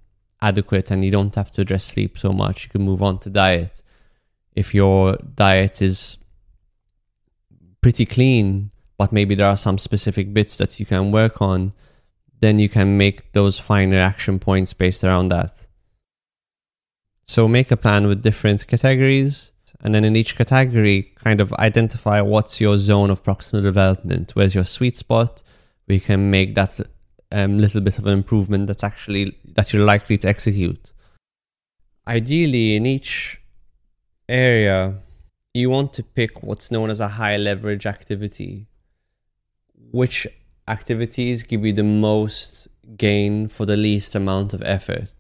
adequate 0.42 0.90
and 0.90 1.06
you 1.06 1.12
don't 1.12 1.36
have 1.36 1.52
to 1.52 1.62
address 1.62 1.84
sleep 1.84 2.18
so 2.18 2.32
much. 2.32 2.64
You 2.64 2.70
can 2.72 2.82
move 2.82 3.04
on 3.04 3.20
to 3.20 3.30
diet. 3.30 3.82
If 4.56 4.74
your 4.74 5.18
diet 5.36 5.82
is 5.82 6.18
pretty 7.82 8.06
clean, 8.06 8.72
but 8.98 9.12
maybe 9.12 9.36
there 9.36 9.48
are 9.48 9.58
some 9.58 9.78
specific 9.78 10.34
bits 10.34 10.56
that 10.58 10.80
you 10.80 10.86
can 10.86 11.12
work 11.12 11.42
on, 11.42 11.74
then 12.40 12.58
you 12.58 12.70
can 12.70 12.98
make 12.98 13.34
those 13.34 13.60
finer 13.60 14.00
action 14.00 14.40
points 14.40 14.74
based 14.74 15.04
around 15.04 15.28
that. 15.30 15.68
So 17.26 17.48
make 17.48 17.70
a 17.72 17.78
plan 17.78 18.08
with 18.08 18.24
different 18.24 18.66
categories 18.68 19.52
and 19.84 19.96
then 19.96 20.04
in 20.04 20.16
each 20.16 20.36
category 20.36 21.14
kind 21.16 21.42
of 21.42 21.54
identify 21.54 22.22
what's 22.22 22.62
your 22.62 22.78
zone 22.78 23.10
of 23.10 23.24
proximal 23.24 23.64
development 23.64 24.32
where's 24.36 24.56
your 24.56 24.64
sweet 24.64 24.96
spot 24.96 25.42
we 25.88 26.00
can 26.00 26.30
make 26.30 26.56
that 26.56 26.80
um, 27.32 27.60
little 27.60 27.82
bit 27.82 27.98
of 27.98 28.06
an 28.06 28.14
improvement 28.14 28.68
that's 28.68 28.84
actually 28.84 29.38
that 29.56 29.72
you're 29.72 29.84
likely 29.84 30.18
to 30.20 30.28
execute. 30.28 30.92
Ideally 32.08 32.76
in 32.76 32.86
each 32.86 33.40
area 34.28 34.96
you 35.54 35.70
want 35.70 35.94
to 35.94 36.04
pick 36.04 36.44
what's 36.44 36.72
known 36.72 36.90
as 36.90 37.00
a 37.00 37.08
high 37.08 37.38
leverage 37.38 37.86
activity. 37.86 38.68
Which 39.92 40.28
activities 40.68 41.44
give 41.44 41.66
you 41.66 41.74
the 41.74 41.84
most 41.84 42.68
gain 42.96 43.50
for 43.50 43.66
the 43.66 43.76
least 43.76 44.16
amount 44.16 44.54
of 44.54 44.62
effort? 44.62 45.12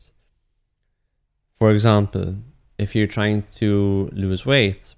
For 1.60 1.72
example 1.72 2.38
if 2.78 2.96
you're 2.96 3.08
trying 3.08 3.44
to 3.60 4.10
lose 4.12 4.44
weight, 4.46 4.96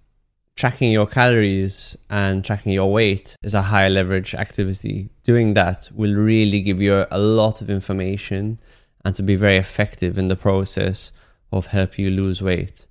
tracking 0.55 0.91
your 0.91 1.07
calories 1.07 1.95
and 2.10 2.45
tracking 2.45 2.74
your 2.74 2.91
weight 2.91 3.36
is 3.43 3.53
a 3.53 3.62
high 3.62 3.88
leverage 3.88 4.36
activity. 4.36 5.10
Doing 5.24 5.53
that 5.55 5.89
will 5.93 6.13
really 6.13 6.62
give 6.62 6.81
you 6.81 7.05
a 7.10 7.19
lot 7.19 7.62
of 7.62 7.69
information 7.69 8.60
and 9.03 9.15
to 9.15 9.24
be 9.24 9.36
very 9.36 9.57
effective 9.57 10.17
in 10.17 10.27
the 10.27 10.36
process 10.36 11.12
of 11.51 11.67
help 11.67 11.98
you 11.98 12.10
lose 12.10 12.41
weight. 12.41 12.88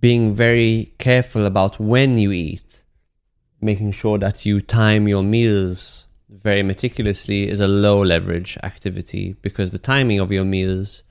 Being 0.00 0.34
very 0.34 0.94
careful 0.98 1.46
about 1.46 1.78
when 1.78 2.18
you 2.18 2.32
eat, 2.32 2.82
making 3.60 3.92
sure 3.92 4.18
that 4.18 4.44
you 4.44 4.60
time 4.60 5.06
your 5.06 5.22
meals 5.22 6.08
very 6.28 6.62
meticulously 6.62 7.48
is 7.48 7.60
a 7.60 7.68
low 7.68 8.02
leverage 8.02 8.58
activity 8.62 9.34
because 9.42 9.70
the 9.70 9.78
timing 9.78 10.18
of 10.18 10.32
your 10.32 10.44
meals 10.44 11.02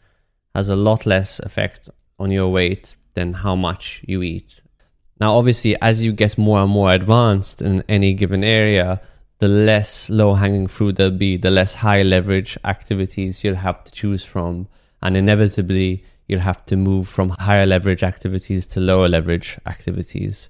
has 0.53 0.67
a 0.67 0.75
lot 0.75 1.05
less 1.05 1.39
effect 1.39 1.87
on 2.19 2.31
your 2.31 2.49
weight 2.49 2.97
than 3.13 3.33
how 3.33 3.55
much 3.55 4.01
you 4.05 4.21
eat. 4.21 4.61
Now, 5.21 5.35
obviously, 5.35 5.79
as 5.83 6.03
you 6.03 6.13
get 6.13 6.35
more 6.35 6.61
and 6.61 6.71
more 6.71 6.91
advanced 6.91 7.61
in 7.61 7.83
any 7.87 8.15
given 8.15 8.43
area, 8.43 8.99
the 9.37 9.47
less 9.47 10.09
low 10.09 10.33
hanging 10.33 10.65
fruit 10.65 10.95
there'll 10.95 11.11
be, 11.11 11.37
the 11.37 11.51
less 11.51 11.75
high 11.75 12.01
leverage 12.01 12.57
activities 12.65 13.43
you'll 13.43 13.53
have 13.53 13.83
to 13.83 13.91
choose 13.91 14.25
from. 14.25 14.67
And 15.03 15.15
inevitably, 15.15 16.03
you'll 16.27 16.39
have 16.39 16.65
to 16.65 16.75
move 16.75 17.07
from 17.07 17.29
higher 17.37 17.67
leverage 17.67 18.01
activities 18.01 18.65
to 18.67 18.79
lower 18.79 19.07
leverage 19.07 19.59
activities. 19.67 20.49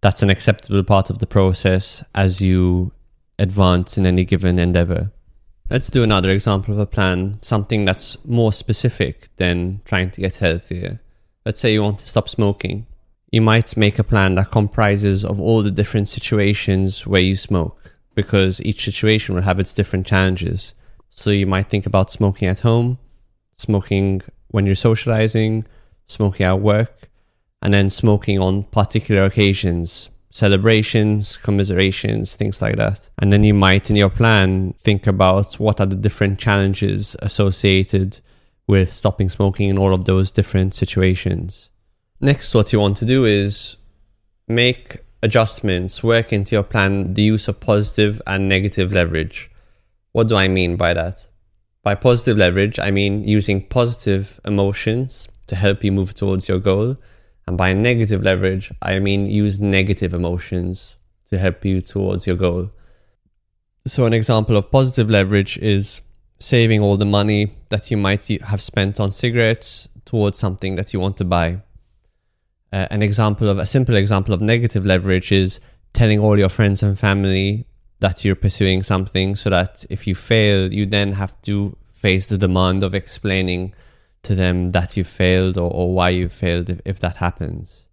That's 0.00 0.22
an 0.22 0.30
acceptable 0.30 0.84
part 0.84 1.10
of 1.10 1.18
the 1.18 1.26
process 1.26 2.04
as 2.14 2.40
you 2.40 2.92
advance 3.40 3.98
in 3.98 4.06
any 4.06 4.24
given 4.24 4.60
endeavor. 4.60 5.10
Let's 5.70 5.90
do 5.90 6.04
another 6.04 6.30
example 6.30 6.72
of 6.72 6.78
a 6.78 6.86
plan, 6.86 7.38
something 7.42 7.84
that's 7.84 8.16
more 8.24 8.52
specific 8.52 9.28
than 9.38 9.80
trying 9.84 10.12
to 10.12 10.20
get 10.20 10.36
healthier. 10.36 11.00
Let's 11.44 11.58
say 11.58 11.72
you 11.72 11.82
want 11.82 11.98
to 11.98 12.08
stop 12.08 12.28
smoking. 12.28 12.86
You 13.32 13.40
might 13.40 13.78
make 13.78 13.98
a 13.98 14.04
plan 14.04 14.34
that 14.34 14.50
comprises 14.50 15.24
of 15.24 15.40
all 15.40 15.62
the 15.62 15.70
different 15.70 16.06
situations 16.06 17.06
where 17.06 17.22
you 17.22 17.34
smoke, 17.34 17.94
because 18.14 18.60
each 18.60 18.84
situation 18.84 19.34
will 19.34 19.40
have 19.40 19.58
its 19.58 19.72
different 19.72 20.06
challenges. 20.06 20.74
So 21.08 21.30
you 21.30 21.46
might 21.46 21.70
think 21.70 21.86
about 21.86 22.10
smoking 22.10 22.46
at 22.48 22.60
home, 22.60 22.98
smoking 23.56 24.20
when 24.48 24.66
you're 24.66 24.74
socializing, 24.74 25.64
smoking 26.04 26.44
at 26.44 26.60
work, 26.60 27.08
and 27.62 27.72
then 27.72 27.88
smoking 27.88 28.38
on 28.38 28.64
particular 28.64 29.24
occasions, 29.24 30.10
celebrations, 30.28 31.38
commiserations, 31.38 32.36
things 32.36 32.60
like 32.60 32.76
that. 32.76 33.08
And 33.16 33.32
then 33.32 33.44
you 33.44 33.54
might, 33.54 33.88
in 33.88 33.96
your 33.96 34.10
plan, 34.10 34.74
think 34.84 35.06
about 35.06 35.58
what 35.58 35.80
are 35.80 35.86
the 35.86 35.96
different 35.96 36.38
challenges 36.38 37.16
associated 37.20 38.20
with 38.66 38.92
stopping 38.92 39.30
smoking 39.30 39.70
in 39.70 39.78
all 39.78 39.94
of 39.94 40.04
those 40.04 40.30
different 40.30 40.74
situations. 40.74 41.70
Next, 42.24 42.54
what 42.54 42.72
you 42.72 42.78
want 42.78 42.96
to 42.98 43.04
do 43.04 43.24
is 43.24 43.76
make 44.46 44.98
adjustments, 45.24 46.04
work 46.04 46.32
into 46.32 46.54
your 46.54 46.62
plan 46.62 47.14
the 47.14 47.22
use 47.22 47.48
of 47.48 47.58
positive 47.58 48.22
and 48.28 48.48
negative 48.48 48.92
leverage. 48.92 49.50
What 50.12 50.28
do 50.28 50.36
I 50.36 50.46
mean 50.46 50.76
by 50.76 50.94
that? 50.94 51.26
By 51.82 51.96
positive 51.96 52.36
leverage, 52.36 52.78
I 52.78 52.92
mean 52.92 53.26
using 53.26 53.66
positive 53.66 54.38
emotions 54.44 55.26
to 55.48 55.56
help 55.56 55.82
you 55.82 55.90
move 55.90 56.14
towards 56.14 56.48
your 56.48 56.60
goal 56.60 56.96
and 57.48 57.58
by 57.58 57.72
negative 57.72 58.22
leverage, 58.22 58.70
I 58.80 59.00
mean 59.00 59.26
use 59.26 59.58
negative 59.58 60.14
emotions 60.14 60.96
to 61.30 61.38
help 61.38 61.64
you 61.64 61.80
towards 61.80 62.24
your 62.24 62.36
goal. 62.36 62.70
So, 63.84 64.06
an 64.06 64.12
example 64.12 64.56
of 64.56 64.70
positive 64.70 65.10
leverage 65.10 65.58
is 65.58 66.02
saving 66.38 66.82
all 66.82 66.96
the 66.96 67.04
money 67.04 67.56
that 67.70 67.90
you 67.90 67.96
might 67.96 68.28
have 68.42 68.62
spent 68.62 69.00
on 69.00 69.10
cigarettes 69.10 69.88
towards 70.04 70.38
something 70.38 70.76
that 70.76 70.92
you 70.92 71.00
want 71.00 71.16
to 71.16 71.24
buy. 71.24 71.62
Uh, 72.72 72.86
an 72.90 73.02
example 73.02 73.48
of 73.48 73.58
a 73.58 73.66
simple 73.66 73.96
example 73.96 74.32
of 74.32 74.40
negative 74.40 74.86
leverage 74.86 75.32
is 75.32 75.60
telling 75.92 76.18
all 76.18 76.38
your 76.38 76.48
friends 76.48 76.82
and 76.82 76.98
family 76.98 77.66
that 78.00 78.24
you're 78.24 78.34
pursuing 78.34 78.82
something 78.82 79.36
so 79.36 79.50
that 79.50 79.84
if 79.90 80.06
you 80.06 80.14
fail, 80.14 80.72
you 80.72 80.86
then 80.86 81.12
have 81.12 81.40
to 81.42 81.76
face 81.92 82.26
the 82.26 82.38
demand 82.38 82.82
of 82.82 82.94
explaining 82.94 83.74
to 84.22 84.34
them 84.34 84.70
that 84.70 84.96
you 84.96 85.04
failed 85.04 85.58
or, 85.58 85.70
or 85.70 85.94
why 85.94 86.08
you 86.08 86.28
failed 86.28 86.70
if, 86.70 86.80
if 86.84 86.98
that 87.00 87.16
happens. 87.16 87.84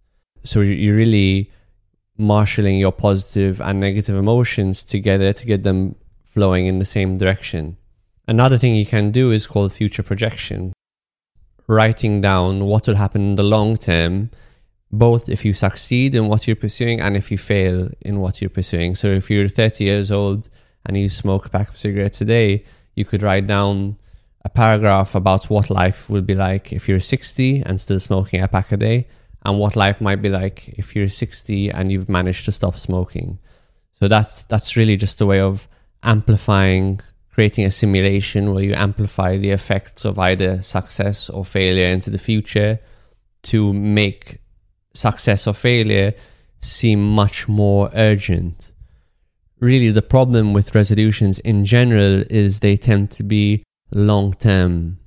So 0.42 0.60
you're 0.60 0.96
really 0.96 1.50
marshalling 2.16 2.78
your 2.78 2.92
positive 2.92 3.60
and 3.60 3.80
negative 3.80 4.16
emotions 4.16 4.82
together 4.82 5.32
to 5.32 5.46
get 5.46 5.62
them 5.62 5.96
flowing 6.24 6.66
in 6.66 6.78
the 6.78 6.84
same 6.84 7.18
direction. 7.18 7.76
Another 8.28 8.58
thing 8.58 8.74
you 8.74 8.86
can 8.86 9.10
do 9.10 9.32
is 9.32 9.46
called 9.46 9.72
future 9.72 10.02
projection, 10.02 10.72
writing 11.66 12.20
down 12.20 12.64
what 12.64 12.86
will 12.86 12.94
happen 12.94 13.22
in 13.22 13.34
the 13.36 13.42
long 13.42 13.76
term, 13.76 14.30
both 14.92 15.28
if 15.28 15.44
you 15.44 15.52
succeed 15.52 16.14
in 16.14 16.26
what 16.26 16.46
you're 16.46 16.56
pursuing 16.56 17.00
and 17.00 17.16
if 17.16 17.30
you 17.30 17.38
fail 17.38 17.88
in 18.00 18.20
what 18.20 18.40
you're 18.40 18.50
pursuing. 18.50 18.94
So 18.94 19.08
if 19.08 19.30
you're 19.30 19.48
30 19.48 19.84
years 19.84 20.10
old 20.10 20.48
and 20.84 20.96
you 20.96 21.08
smoke 21.08 21.46
a 21.46 21.48
pack 21.48 21.68
of 21.68 21.78
cigarettes 21.78 22.20
a 22.20 22.24
day, 22.24 22.64
you 22.94 23.04
could 23.04 23.22
write 23.22 23.46
down 23.46 23.96
a 24.44 24.48
paragraph 24.48 25.14
about 25.14 25.50
what 25.50 25.70
life 25.70 26.08
will 26.08 26.22
be 26.22 26.34
like 26.34 26.72
if 26.72 26.88
you're 26.88 27.00
60 27.00 27.62
and 27.62 27.80
still 27.80 28.00
smoking 28.00 28.40
a 28.40 28.48
pack 28.48 28.72
a 28.72 28.76
day, 28.76 29.06
and 29.44 29.58
what 29.58 29.76
life 29.76 30.00
might 30.00 30.20
be 30.20 30.28
like 30.28 30.68
if 30.68 30.94
you're 30.94 31.08
60 31.08 31.70
and 31.70 31.90
you've 31.90 32.08
managed 32.08 32.44
to 32.46 32.52
stop 32.52 32.76
smoking. 32.76 33.38
So 33.98 34.08
that's 34.08 34.42
that's 34.44 34.76
really 34.76 34.96
just 34.96 35.20
a 35.20 35.26
way 35.26 35.40
of 35.40 35.68
amplifying, 36.02 37.00
creating 37.32 37.64
a 37.66 37.70
simulation 37.70 38.52
where 38.52 38.64
you 38.64 38.74
amplify 38.74 39.36
the 39.36 39.50
effects 39.50 40.04
of 40.04 40.18
either 40.18 40.62
success 40.62 41.30
or 41.30 41.44
failure 41.44 41.86
into 41.86 42.10
the 42.10 42.18
future 42.18 42.80
to 43.42 43.72
make 43.72 44.40
success 44.92 45.46
or 45.46 45.54
failure 45.54 46.14
seem 46.60 47.14
much 47.14 47.48
more 47.48 47.90
urgent. 47.94 48.72
Really, 49.60 49.90
the 49.90 50.02
problem 50.02 50.52
with 50.52 50.74
resolutions 50.74 51.38
in 51.40 51.64
general 51.64 52.24
is 52.30 52.60
they 52.60 52.76
tend 52.76 53.10
to 53.12 53.22
be 53.22 53.62
long 53.92 54.32
term. 54.34 54.98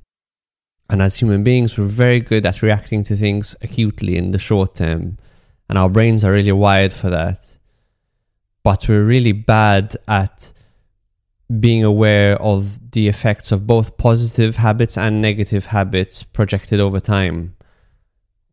And 0.89 1.01
as 1.01 1.17
human 1.17 1.43
beings, 1.43 1.77
we're 1.77 1.85
very 1.85 2.19
good 2.19 2.45
at 2.45 2.61
reacting 2.61 3.03
to 3.05 3.17
things 3.17 3.55
acutely 3.61 4.15
in 4.15 4.31
the 4.31 4.37
short 4.37 4.75
term. 4.75 5.17
And 5.69 5.77
our 5.77 5.89
brains 5.89 6.23
are 6.23 6.31
really 6.31 6.51
wired 6.51 6.93
for 6.93 7.09
that. 7.09 7.39
But 8.63 8.87
we're 8.87 9.03
really 9.03 9.31
bad 9.31 9.97
at 10.07 10.53
being 11.59 11.83
aware 11.83 12.41
of 12.41 12.91
the 12.91 13.07
effects 13.07 13.51
of 13.51 13.67
both 13.67 13.97
positive 13.97 14.57
habits 14.57 14.97
and 14.97 15.21
negative 15.21 15.67
habits 15.67 16.23
projected 16.23 16.79
over 16.79 16.99
time. 16.99 17.55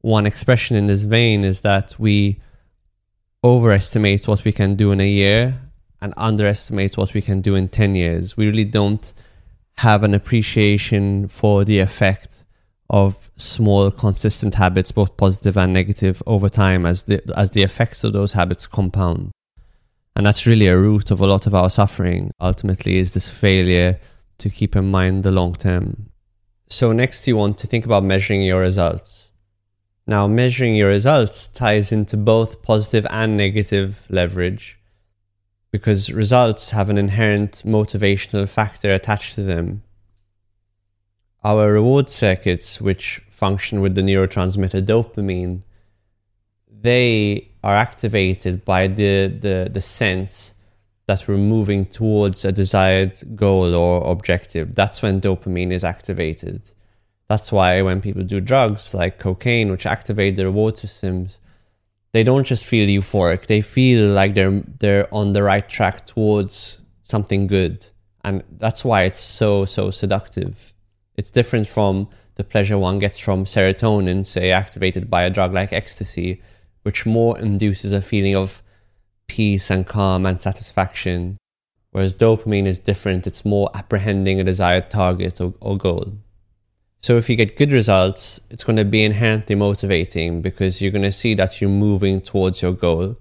One 0.00 0.26
expression 0.26 0.76
in 0.76 0.86
this 0.86 1.02
vein 1.02 1.44
is 1.44 1.60
that 1.60 1.94
we 1.98 2.40
overestimate 3.44 4.26
what 4.26 4.44
we 4.44 4.52
can 4.52 4.74
do 4.74 4.92
in 4.92 5.00
a 5.00 5.08
year 5.08 5.60
and 6.00 6.14
underestimate 6.16 6.96
what 6.96 7.12
we 7.14 7.20
can 7.20 7.40
do 7.40 7.54
in 7.54 7.68
10 7.68 7.94
years. 7.94 8.36
We 8.36 8.46
really 8.46 8.64
don't 8.64 9.12
have 9.74 10.02
an 10.02 10.14
appreciation 10.14 11.28
for 11.28 11.64
the 11.64 11.78
effect 11.78 12.44
of 12.88 13.30
small 13.36 13.90
consistent 13.90 14.54
habits 14.54 14.92
both 14.92 15.16
positive 15.16 15.56
and 15.56 15.72
negative 15.72 16.22
over 16.26 16.48
time 16.48 16.84
as 16.84 17.04
the 17.04 17.22
as 17.36 17.52
the 17.52 17.62
effects 17.62 18.04
of 18.04 18.12
those 18.12 18.32
habits 18.32 18.66
compound. 18.66 19.30
And 20.16 20.26
that's 20.26 20.44
really 20.44 20.66
a 20.66 20.76
root 20.76 21.10
of 21.10 21.20
a 21.20 21.26
lot 21.26 21.46
of 21.46 21.54
our 21.54 21.70
suffering 21.70 22.32
ultimately 22.40 22.98
is 22.98 23.14
this 23.14 23.28
failure 23.28 23.98
to 24.38 24.50
keep 24.50 24.74
in 24.74 24.90
mind 24.90 25.22
the 25.22 25.30
long 25.30 25.54
term. 25.54 26.10
So 26.68 26.92
next 26.92 27.26
you 27.28 27.36
want 27.36 27.58
to 27.58 27.66
think 27.66 27.84
about 27.84 28.02
measuring 28.04 28.42
your 28.42 28.60
results 28.60 29.29
now 30.10 30.26
measuring 30.26 30.74
your 30.74 30.88
results 30.88 31.46
ties 31.46 31.92
into 31.92 32.16
both 32.16 32.62
positive 32.62 33.06
and 33.10 33.36
negative 33.36 34.04
leverage 34.10 34.76
because 35.70 36.10
results 36.10 36.70
have 36.70 36.90
an 36.90 36.98
inherent 36.98 37.62
motivational 37.64 38.48
factor 38.48 38.92
attached 38.92 39.36
to 39.36 39.42
them. 39.44 39.84
Our 41.44 41.72
reward 41.72 42.10
circuits, 42.10 42.80
which 42.80 43.22
function 43.30 43.80
with 43.80 43.94
the 43.94 44.02
neurotransmitter 44.02 44.84
dopamine, 44.84 45.62
they 46.68 47.48
are 47.62 47.76
activated 47.76 48.64
by 48.64 48.88
the, 48.88 49.28
the, 49.28 49.70
the 49.72 49.80
sense 49.80 50.54
that 51.06 51.26
we're 51.28 51.36
moving 51.36 51.86
towards 51.86 52.44
a 52.44 52.50
desired 52.50 53.16
goal 53.36 53.76
or 53.76 54.10
objective. 54.10 54.74
That's 54.74 55.02
when 55.02 55.20
dopamine 55.20 55.72
is 55.72 55.84
activated. 55.84 56.62
That's 57.30 57.52
why 57.52 57.80
when 57.82 58.00
people 58.00 58.24
do 58.24 58.40
drugs 58.40 58.92
like 58.92 59.20
cocaine, 59.20 59.70
which 59.70 59.86
activate 59.86 60.34
the 60.34 60.46
reward 60.46 60.76
systems, 60.76 61.38
they 62.10 62.24
don't 62.24 62.42
just 62.42 62.64
feel 62.64 62.88
euphoric. 62.88 63.46
They 63.46 63.60
feel 63.60 64.12
like 64.12 64.34
they're 64.34 64.64
they're 64.80 65.14
on 65.14 65.32
the 65.32 65.44
right 65.44 65.68
track 65.68 66.06
towards 66.06 66.78
something 67.04 67.46
good. 67.46 67.86
And 68.24 68.42
that's 68.58 68.84
why 68.84 69.02
it's 69.02 69.20
so 69.20 69.64
so 69.64 69.92
seductive. 69.92 70.74
It's 71.14 71.30
different 71.30 71.68
from 71.68 72.08
the 72.34 72.42
pleasure 72.42 72.78
one 72.78 72.98
gets 72.98 73.20
from 73.20 73.44
serotonin 73.44 74.26
say 74.26 74.50
activated 74.50 75.08
by 75.08 75.22
a 75.22 75.30
drug 75.30 75.52
like 75.52 75.72
ecstasy 75.72 76.42
which 76.82 77.06
more 77.06 77.38
induces 77.38 77.92
a 77.92 78.02
feeling 78.02 78.34
of 78.34 78.60
peace 79.28 79.70
and 79.70 79.86
calm 79.86 80.26
and 80.26 80.40
satisfaction 80.40 81.38
whereas 81.92 82.12
dopamine 82.12 82.66
is 82.66 82.80
different. 82.80 83.28
It's 83.28 83.44
more 83.44 83.70
apprehending 83.74 84.40
a 84.40 84.44
desired 84.44 84.90
target 84.90 85.40
or, 85.40 85.54
or 85.60 85.76
goal 85.76 86.14
so 87.02 87.16
if 87.16 87.30
you 87.30 87.36
get 87.36 87.56
good 87.56 87.72
results, 87.72 88.40
it's 88.50 88.62
going 88.62 88.76
to 88.76 88.84
be 88.84 89.04
inherently 89.04 89.54
motivating 89.54 90.42
because 90.42 90.82
you're 90.82 90.92
going 90.92 91.02
to 91.02 91.12
see 91.12 91.34
that 91.34 91.60
you're 91.60 91.70
moving 91.70 92.20
towards 92.20 92.60
your 92.60 92.72
goal. 92.72 93.16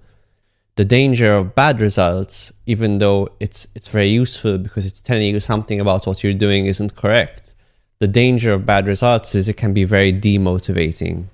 The 0.76 0.84
danger 0.84 1.34
of 1.34 1.56
bad 1.56 1.80
results, 1.80 2.52
even 2.66 2.98
though 2.98 3.30
it's 3.40 3.68
it's 3.76 3.88
very 3.88 4.10
useful 4.10 4.58
because 4.58 4.86
it's 4.86 5.02
telling 5.02 5.34
you 5.34 5.40
something 5.40 5.80
about 5.80 6.08
what 6.08 6.24
you're 6.24 6.34
doing 6.34 6.66
isn't 6.66 6.96
correct. 6.96 7.54
The 8.00 8.08
danger 8.08 8.54
of 8.54 8.66
bad 8.66 8.88
results 8.88 9.36
is 9.36 9.48
it 9.48 9.58
can 9.58 9.74
be 9.74 9.84
very 9.84 10.14
demotivating. 10.14 11.26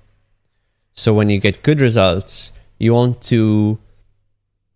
So 0.94 1.14
when 1.14 1.28
you 1.28 1.38
get 1.38 1.62
good 1.62 1.80
results, 1.80 2.52
you 2.78 2.94
want 2.94 3.22
to 3.22 3.78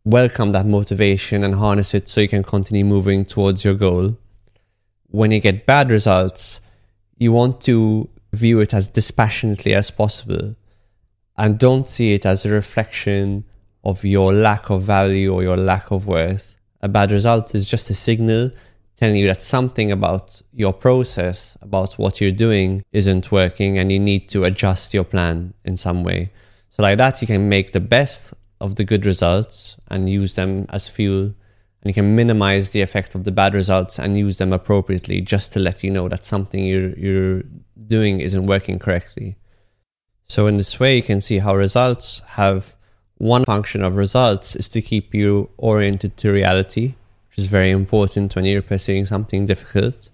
welcome 0.04 0.52
that 0.52 0.66
motivation 0.66 1.44
and 1.44 1.54
harness 1.54 1.94
it 1.94 2.08
so 2.08 2.20
you 2.20 2.28
can 2.28 2.42
continue 2.42 2.84
moving 2.84 3.24
towards 3.24 3.64
your 3.64 3.74
goal. 3.74 4.16
When 5.08 5.30
you 5.30 5.40
get 5.40 5.66
bad 5.66 5.90
results, 5.90 6.60
you 7.20 7.30
want 7.30 7.60
to 7.60 8.08
view 8.32 8.58
it 8.60 8.74
as 8.74 8.88
dispassionately 8.88 9.74
as 9.74 9.90
possible 9.90 10.56
and 11.36 11.58
don't 11.58 11.86
see 11.86 12.14
it 12.14 12.26
as 12.26 12.44
a 12.44 12.50
reflection 12.50 13.44
of 13.84 14.04
your 14.04 14.32
lack 14.32 14.70
of 14.70 14.82
value 14.82 15.32
or 15.32 15.42
your 15.42 15.56
lack 15.56 15.90
of 15.90 16.06
worth. 16.06 16.54
A 16.82 16.88
bad 16.88 17.12
result 17.12 17.54
is 17.54 17.66
just 17.66 17.90
a 17.90 17.94
signal 17.94 18.50
telling 18.96 19.16
you 19.16 19.26
that 19.26 19.42
something 19.42 19.92
about 19.92 20.40
your 20.52 20.72
process, 20.72 21.56
about 21.62 21.94
what 21.94 22.20
you're 22.20 22.32
doing, 22.32 22.82
isn't 22.92 23.30
working 23.30 23.78
and 23.78 23.92
you 23.92 23.98
need 23.98 24.28
to 24.30 24.44
adjust 24.44 24.92
your 24.92 25.04
plan 25.04 25.54
in 25.64 25.76
some 25.76 26.02
way. 26.02 26.32
So, 26.70 26.82
like 26.82 26.98
that, 26.98 27.20
you 27.20 27.26
can 27.26 27.48
make 27.48 27.72
the 27.72 27.80
best 27.80 28.32
of 28.60 28.76
the 28.76 28.84
good 28.84 29.06
results 29.06 29.76
and 29.88 30.08
use 30.08 30.34
them 30.34 30.66
as 30.70 30.88
fuel 30.88 31.34
and 31.82 31.90
you 31.90 31.94
can 31.94 32.14
minimize 32.14 32.70
the 32.70 32.82
effect 32.82 33.14
of 33.14 33.24
the 33.24 33.32
bad 33.32 33.54
results 33.54 33.98
and 33.98 34.18
use 34.18 34.38
them 34.38 34.52
appropriately 34.52 35.20
just 35.20 35.52
to 35.52 35.58
let 35.58 35.82
you 35.82 35.90
know 35.90 36.08
that 36.08 36.24
something 36.24 36.64
you're 36.64 36.90
you're 36.98 37.42
doing 37.86 38.20
isn't 38.20 38.46
working 38.46 38.78
correctly. 38.78 39.36
So 40.26 40.46
in 40.46 40.58
this 40.58 40.78
way 40.78 40.96
you 40.96 41.02
can 41.02 41.20
see 41.20 41.38
how 41.38 41.56
results 41.56 42.20
have 42.26 42.74
one 43.18 43.44
function 43.44 43.82
of 43.82 43.96
results 43.96 44.56
is 44.56 44.68
to 44.70 44.80
keep 44.80 45.14
you 45.14 45.50
oriented 45.58 46.16
to 46.18 46.32
reality, 46.32 46.94
which 47.28 47.38
is 47.38 47.46
very 47.46 47.70
important 47.70 48.34
when 48.34 48.44
you're 48.44 48.62
pursuing 48.62 49.06
something 49.06 49.46
difficult. 49.46 50.08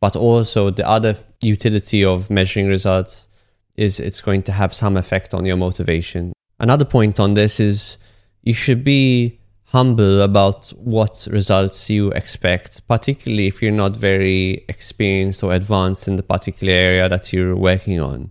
But 0.00 0.14
also 0.14 0.70
the 0.70 0.86
other 0.86 1.16
utility 1.42 2.04
of 2.04 2.30
measuring 2.30 2.68
results 2.68 3.28
is 3.76 4.00
it's 4.00 4.20
going 4.20 4.42
to 4.42 4.52
have 4.52 4.74
some 4.74 4.96
effect 4.96 5.34
on 5.34 5.44
your 5.44 5.56
motivation. 5.56 6.32
Another 6.58 6.84
point 6.84 7.20
on 7.20 7.34
this 7.34 7.60
is 7.60 7.96
you 8.42 8.54
should 8.54 8.82
be 8.84 9.38
humble 9.68 10.22
about 10.22 10.68
what 10.78 11.28
results 11.30 11.90
you 11.90 12.10
expect, 12.12 12.86
particularly 12.88 13.46
if 13.46 13.60
you're 13.60 13.70
not 13.70 13.94
very 13.94 14.64
experienced 14.66 15.42
or 15.42 15.52
advanced 15.52 16.08
in 16.08 16.16
the 16.16 16.22
particular 16.22 16.72
area 16.72 17.08
that 17.08 17.32
you're 17.32 17.54
working 17.54 18.00
on. 18.00 18.30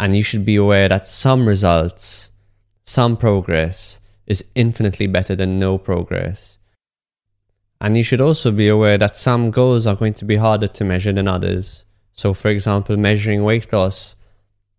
And 0.00 0.16
you 0.16 0.22
should 0.22 0.46
be 0.46 0.56
aware 0.56 0.88
that 0.88 1.06
some 1.06 1.46
results, 1.46 2.30
some 2.84 3.16
progress 3.18 4.00
is 4.26 4.42
infinitely 4.54 5.06
better 5.06 5.36
than 5.36 5.58
no 5.58 5.76
progress. 5.76 6.58
And 7.78 7.98
you 7.98 8.02
should 8.02 8.20
also 8.20 8.50
be 8.50 8.68
aware 8.68 8.96
that 8.96 9.16
some 9.18 9.50
goals 9.50 9.86
are 9.86 9.96
going 9.96 10.14
to 10.14 10.24
be 10.24 10.36
harder 10.36 10.68
to 10.68 10.84
measure 10.84 11.12
than 11.12 11.28
others. 11.28 11.84
So, 12.14 12.32
for 12.32 12.48
example, 12.48 12.96
measuring 12.96 13.44
weight 13.44 13.70
loss 13.70 14.14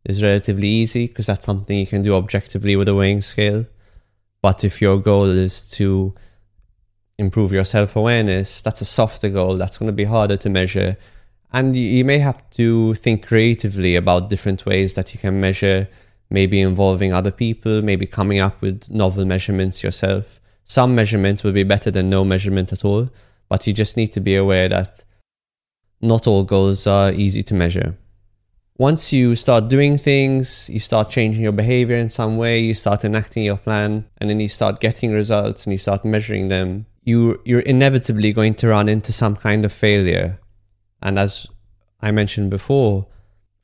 is 0.04 0.24
relatively 0.24 0.68
easy 0.68 1.08
because 1.08 1.28
that's 1.28 1.46
something 1.46 1.78
you 1.78 1.86
can 1.86 2.02
do 2.02 2.16
objectively 2.16 2.76
with 2.76 2.88
a 2.88 2.96
weighing 2.96 3.22
scale 3.22 3.66
but 4.44 4.66
if 4.66 4.82
your 4.82 5.00
goal 5.00 5.30
is 5.30 5.62
to 5.62 6.14
improve 7.18 7.54
your 7.54 7.64
self 7.64 7.96
awareness, 7.96 8.62
that's 8.62 8.82
a 8.82 8.86
softer 8.86 9.30
goal. 9.30 9.56
That's 9.56 9.78
going 9.78 9.88
to 9.88 9.96
be 9.96 10.04
harder 10.04 10.36
to 10.36 10.50
measure. 10.50 10.98
And 11.54 11.78
you, 11.78 12.04
may 12.04 12.20
have 12.20 12.50
to 12.52 12.94
think 12.96 13.26
creatively 13.26 13.96
about 13.96 14.30
different 14.30 14.66
ways 14.66 14.96
that 14.96 15.14
you 15.14 15.20
can 15.20 15.40
measure 15.40 15.88
maybe 16.30 16.60
involving 16.60 17.14
other 17.14 17.32
people, 17.32 17.82
maybe 17.82 18.06
coming 18.06 18.40
up 18.40 18.62
with 18.62 18.90
novel 18.90 19.24
measurements 19.24 19.82
yourself. 19.82 20.42
Some 20.66 20.94
measurements 20.94 21.44
will 21.44 21.54
be 21.54 21.64
better 21.64 21.90
than 21.90 22.10
no 22.10 22.26
measurement 22.26 22.74
at 22.74 22.84
all, 22.84 23.10
but 23.48 23.66
you 23.66 23.72
just 23.72 23.96
need 23.96 24.12
to 24.14 24.20
be 24.20 24.36
aware 24.36 24.68
that 24.68 25.06
not 26.02 26.28
all 26.28 26.44
goals 26.44 26.86
are 26.86 27.14
easy 27.14 27.44
to 27.44 27.54
measure. 27.54 27.96
Once 28.78 29.14
you 29.14 29.36
start 29.36 29.68
doing 29.68 30.00
things, 30.00 30.68
you 30.68 30.80
start 30.80 31.08
changing 31.10 31.44
your 31.44 31.52
behavior 31.52 31.96
in 31.96 32.10
some 32.10 32.38
way, 32.38 32.60
you 32.60 32.74
start 32.74 33.06
enacting 33.06 33.46
your 33.46 33.58
plan, 33.58 34.04
and 34.18 34.30
then 34.30 34.40
you 34.40 34.48
start 34.48 34.80
getting 34.80 35.12
results 35.12 35.66
and 35.66 35.72
you 35.72 35.78
start 35.78 36.04
measuring 36.04 36.48
them, 36.48 36.86
you, 37.04 37.40
you're 37.46 37.60
inevitably 37.62 38.34
going 38.34 38.56
to 38.56 38.68
run 38.68 38.90
into 38.90 39.14
some 39.14 39.36
kind 39.36 39.64
of 39.64 39.72
failure. 39.72 40.40
And 41.04 41.20
as 41.20 41.46
I 42.02 42.10
mentioned 42.10 42.50
before, 42.50 43.06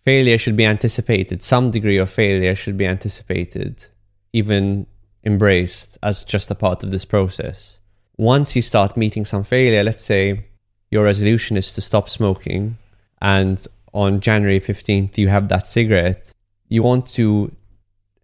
failure 0.06 0.38
should 0.38 0.56
be 0.56 0.66
anticipated. 0.66 1.42
Some 1.42 1.72
degree 1.72 1.98
of 1.98 2.12
failure 2.12 2.54
should 2.54 2.78
be 2.78 2.86
anticipated, 2.86 3.86
even 4.32 4.86
embraced 5.26 5.98
as 6.04 6.24
just 6.24 6.52
a 6.52 6.56
part 6.56 6.84
of 6.84 6.92
this 6.92 7.06
process. 7.06 7.80
Once 8.18 8.56
you 8.56 8.62
start 8.62 8.96
meeting 8.96 9.26
some 9.26 9.44
failure, 9.44 9.84
let's 9.84 10.04
say 10.04 10.46
your 10.92 11.04
resolution 11.04 11.58
is 11.58 11.74
to 11.74 11.82
stop 11.82 12.10
smoking, 12.10 12.78
and 13.22 13.68
on 13.94 14.20
January 14.20 14.60
15th 14.60 15.18
you 15.18 15.30
have 15.30 15.48
that 15.50 15.68
cigarette, 15.68 16.34
you 16.68 16.84
want 16.84 17.08
to 17.08 17.52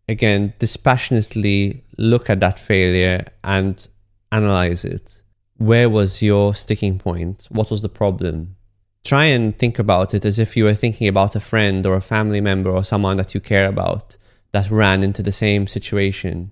again 0.07 0.53
dispassionately 0.59 1.83
look 1.97 2.29
at 2.29 2.39
that 2.39 2.59
failure 2.59 3.25
and 3.43 3.87
analyze 4.31 4.85
it. 4.85 5.21
Where 5.57 5.89
was 5.89 6.21
your 6.21 6.53
sticking 6.53 6.99
point? 6.99 7.47
What 7.49 7.71
was 7.71 7.81
the 7.81 7.89
problem? 7.89 8.55
Try 9.03 9.25
and 9.25 9.57
think 9.57 9.79
about 9.79 10.13
it 10.13 10.25
as 10.25 10.39
if 10.39 10.57
you 10.57 10.63
were 10.65 10.75
thinking 10.75 11.07
about 11.07 11.35
a 11.35 11.39
friend 11.39 11.85
or 11.85 11.95
a 11.95 12.01
family 12.01 12.41
member 12.41 12.71
or 12.71 12.83
someone 12.83 13.17
that 13.17 13.33
you 13.33 13.39
care 13.39 13.67
about 13.67 14.17
that 14.51 14.71
ran 14.71 15.03
into 15.03 15.21
the 15.21 15.31
same 15.31 15.67
situation. 15.67 16.51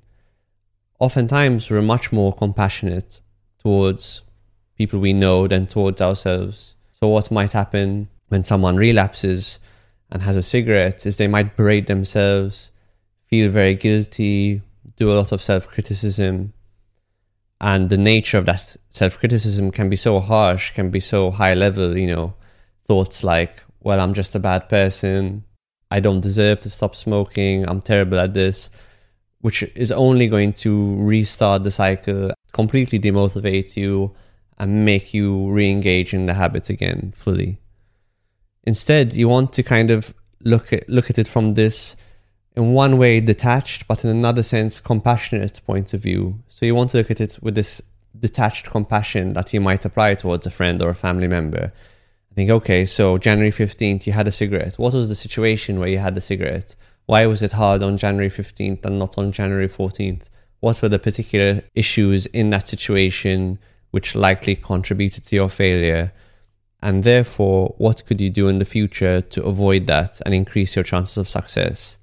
Oftentimes, 1.00 1.70
we're 1.70 1.82
much 1.82 2.12
more 2.12 2.32
compassionate 2.32 3.20
towards 3.60 4.22
people 4.78 5.00
we 5.00 5.14
know 5.14 5.48
than 5.48 5.68
towards 5.68 6.02
ourselves. 6.02 6.76
So, 6.92 7.08
what 7.08 7.32
might 7.32 7.54
happen 7.54 8.10
when 8.34 8.44
someone 8.44 8.76
relapses 8.76 9.60
and 10.10 10.24
has 10.24 10.36
a 10.36 10.42
cigarette 10.42 11.06
is 11.06 11.18
they 11.18 11.28
might 11.28 11.56
berate 11.56 11.86
themselves, 11.86 12.72
feel 13.28 13.48
very 13.52 13.76
guilty, 13.76 14.60
do 14.96 15.12
a 15.12 15.14
lot 15.14 15.32
of 15.32 15.40
self 15.40 15.68
criticism. 15.68 16.52
And 17.62 17.92
the 17.92 17.98
nature 17.98 18.40
of 18.40 18.48
that 18.48 18.76
self 18.90 19.20
criticism 19.20 19.70
can 19.70 19.88
be 19.88 19.96
so 19.96 20.20
harsh, 20.20 20.72
can 20.72 20.90
be 20.90 21.00
so 21.00 21.30
high 21.30 21.54
level, 21.54 21.96
you 21.96 22.08
know, 22.08 22.34
thoughts 22.88 23.24
like, 23.24 23.62
well, 23.82 24.00
I'm 24.00 24.16
just 24.16 24.34
a 24.34 24.40
bad 24.40 24.68
person. 24.68 25.44
I 25.92 26.00
don't 26.00 26.22
deserve 26.22 26.62
to 26.62 26.72
stop 26.72 26.96
smoking. 26.96 27.70
I'm 27.70 27.82
terrible 27.82 28.20
at 28.20 28.34
this, 28.34 28.72
which 29.42 29.62
is 29.76 29.92
only 29.92 30.28
going 30.28 30.54
to 30.66 30.96
restart 31.04 31.64
the 31.64 31.70
cycle, 31.70 32.32
completely 32.52 33.00
demotivate 33.00 33.78
you, 33.78 34.16
and 34.58 34.86
make 34.86 35.14
you 35.14 35.52
re 35.52 35.70
engage 35.70 36.16
in 36.16 36.26
the 36.26 36.34
habit 36.34 36.72
again 36.72 37.14
fully. 37.16 37.60
Instead, 38.66 39.14
you 39.14 39.28
want 39.28 39.54
to 39.54 39.64
kind 39.64 39.92
of 39.92 40.14
look 40.42 40.72
at, 40.74 40.88
look 40.88 41.10
at 41.10 41.20
it 41.20 41.28
from 41.28 41.54
this, 41.54 41.96
in 42.56 42.74
one 42.74 42.98
way, 42.98 43.20
detached, 43.20 43.88
but 43.88 44.04
in 44.04 44.10
another 44.10 44.44
sense, 44.44 44.80
compassionate 44.80 45.60
point 45.66 45.94
of 45.94 46.02
view. 46.02 46.40
So 46.50 46.66
you 46.66 46.76
want 46.76 46.92
to 46.92 46.98
look 46.98 47.12
at 47.12 47.22
it 47.22 47.40
with 47.42 47.56
this 47.56 47.82
detached 48.20 48.70
compassion 48.70 49.34
that 49.34 49.54
you 49.54 49.60
might 49.60 49.86
apply 49.86 50.16
towards 50.16 50.46
a 50.46 50.52
friend 50.52 50.82
or 50.82 50.90
a 50.90 50.96
family 50.96 51.28
member. 51.28 51.74
I 52.32 52.36
think, 52.36 52.50
okay, 52.50 52.86
so 52.86 53.18
January 53.18 53.52
15th, 53.52 54.06
you 54.06 54.14
had 54.14 54.28
a 54.28 54.32
cigarette. 54.32 54.80
What 54.80 54.94
was 54.94 55.10
the 55.10 55.16
situation 55.16 55.80
where 55.80 55.90
you 55.90 56.00
had 56.00 56.16
the 56.16 56.22
cigarette? 56.22 56.76
Why 57.06 57.26
was 57.26 57.44
it 57.44 57.52
hard 57.52 57.84
on 57.84 57.98
January 57.98 58.30
15th 58.30 58.86
and 58.86 58.98
not 58.98 59.18
on 59.18 59.32
January 59.32 59.68
14th? 59.68 60.24
What 60.60 60.82
were 60.82 60.90
the 60.90 61.00
particular 61.00 61.62
issues 61.76 62.26
in 62.28 62.50
that 62.52 62.68
situation 62.68 63.60
which 63.92 64.16
likely 64.16 64.56
contributed 64.56 65.26
to 65.26 65.36
your 65.36 65.50
failure? 65.50 66.14
And 66.84 67.06
therefore, 67.06 67.74
what 67.78 68.06
could 68.06 68.20
you 68.20 68.30
do 68.30 68.50
in 68.50 68.60
the 68.60 68.66
future 68.66 69.22
to 69.22 69.44
avoid 69.44 69.88
that 69.88 70.20
and 70.26 70.36
increase 70.36 70.76
your 70.76 70.84
chances 70.84 71.18
of 71.18 71.30
success? 71.30 71.96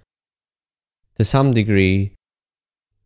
To 1.19 1.25
some 1.25 1.53
degree, 1.53 2.15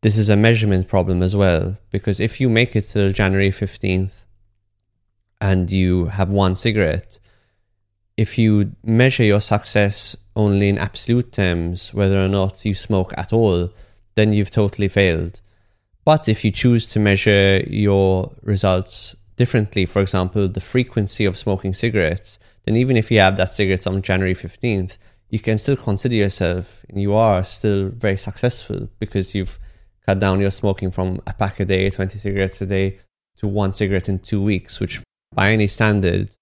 this 0.00 0.16
is 0.16 0.30
a 0.30 0.36
measurement 0.36 0.86
problem 0.86 1.20
as 1.20 1.34
well, 1.34 1.76
because 1.90 2.20
if 2.20 2.40
you 2.40 2.48
make 2.48 2.76
it 2.76 2.90
till 2.90 3.10
January 3.10 3.50
15th 3.50 4.20
and 5.40 5.68
you 5.68 6.04
have 6.06 6.30
one 6.30 6.54
cigarette, 6.54 7.18
if 8.16 8.38
you 8.38 8.76
measure 8.84 9.24
your 9.24 9.40
success 9.40 10.16
only 10.36 10.68
in 10.68 10.78
absolute 10.78 11.32
terms, 11.32 11.92
whether 11.92 12.24
or 12.24 12.28
not 12.28 12.64
you 12.64 12.72
smoke 12.72 13.12
at 13.16 13.32
all, 13.32 13.68
then 14.14 14.32
you've 14.32 14.50
totally 14.50 14.86
failed. 14.86 15.40
But 16.04 16.28
if 16.28 16.44
you 16.44 16.52
choose 16.52 16.86
to 16.90 17.00
measure 17.00 17.64
your 17.66 18.32
results 18.42 19.16
differently, 19.36 19.86
for 19.86 20.00
example, 20.02 20.48
the 20.48 20.60
frequency 20.60 21.24
of 21.24 21.36
smoking 21.36 21.74
cigarettes, 21.74 22.38
then 22.64 22.76
even 22.76 22.96
if 22.96 23.10
you 23.10 23.20
have 23.20 23.36
that 23.36 23.52
cigarette 23.52 23.86
on 23.86 24.02
January 24.02 24.34
15th, 24.34 24.96
you 25.30 25.38
can 25.38 25.58
still 25.58 25.76
consider 25.76 26.14
yourself 26.14 26.84
and 26.88 27.00
you 27.00 27.14
are 27.14 27.42
still 27.44 27.88
very 27.88 28.16
successful 28.16 28.88
because 28.98 29.34
you've 29.34 29.58
cut 30.06 30.20
down 30.20 30.40
your 30.40 30.50
smoking 30.50 30.90
from 30.90 31.20
a 31.26 31.32
pack 31.32 31.60
a 31.60 31.64
day, 31.64 31.90
20 31.90 32.18
cigarettes 32.18 32.60
a 32.60 32.66
day, 32.66 32.98
to 33.36 33.48
one 33.48 33.72
cigarette 33.72 34.08
in 34.08 34.18
two 34.18 34.42
weeks, 34.42 34.78
which 34.78 35.00
by 35.34 35.50
any 35.50 35.66
standard 35.66 36.34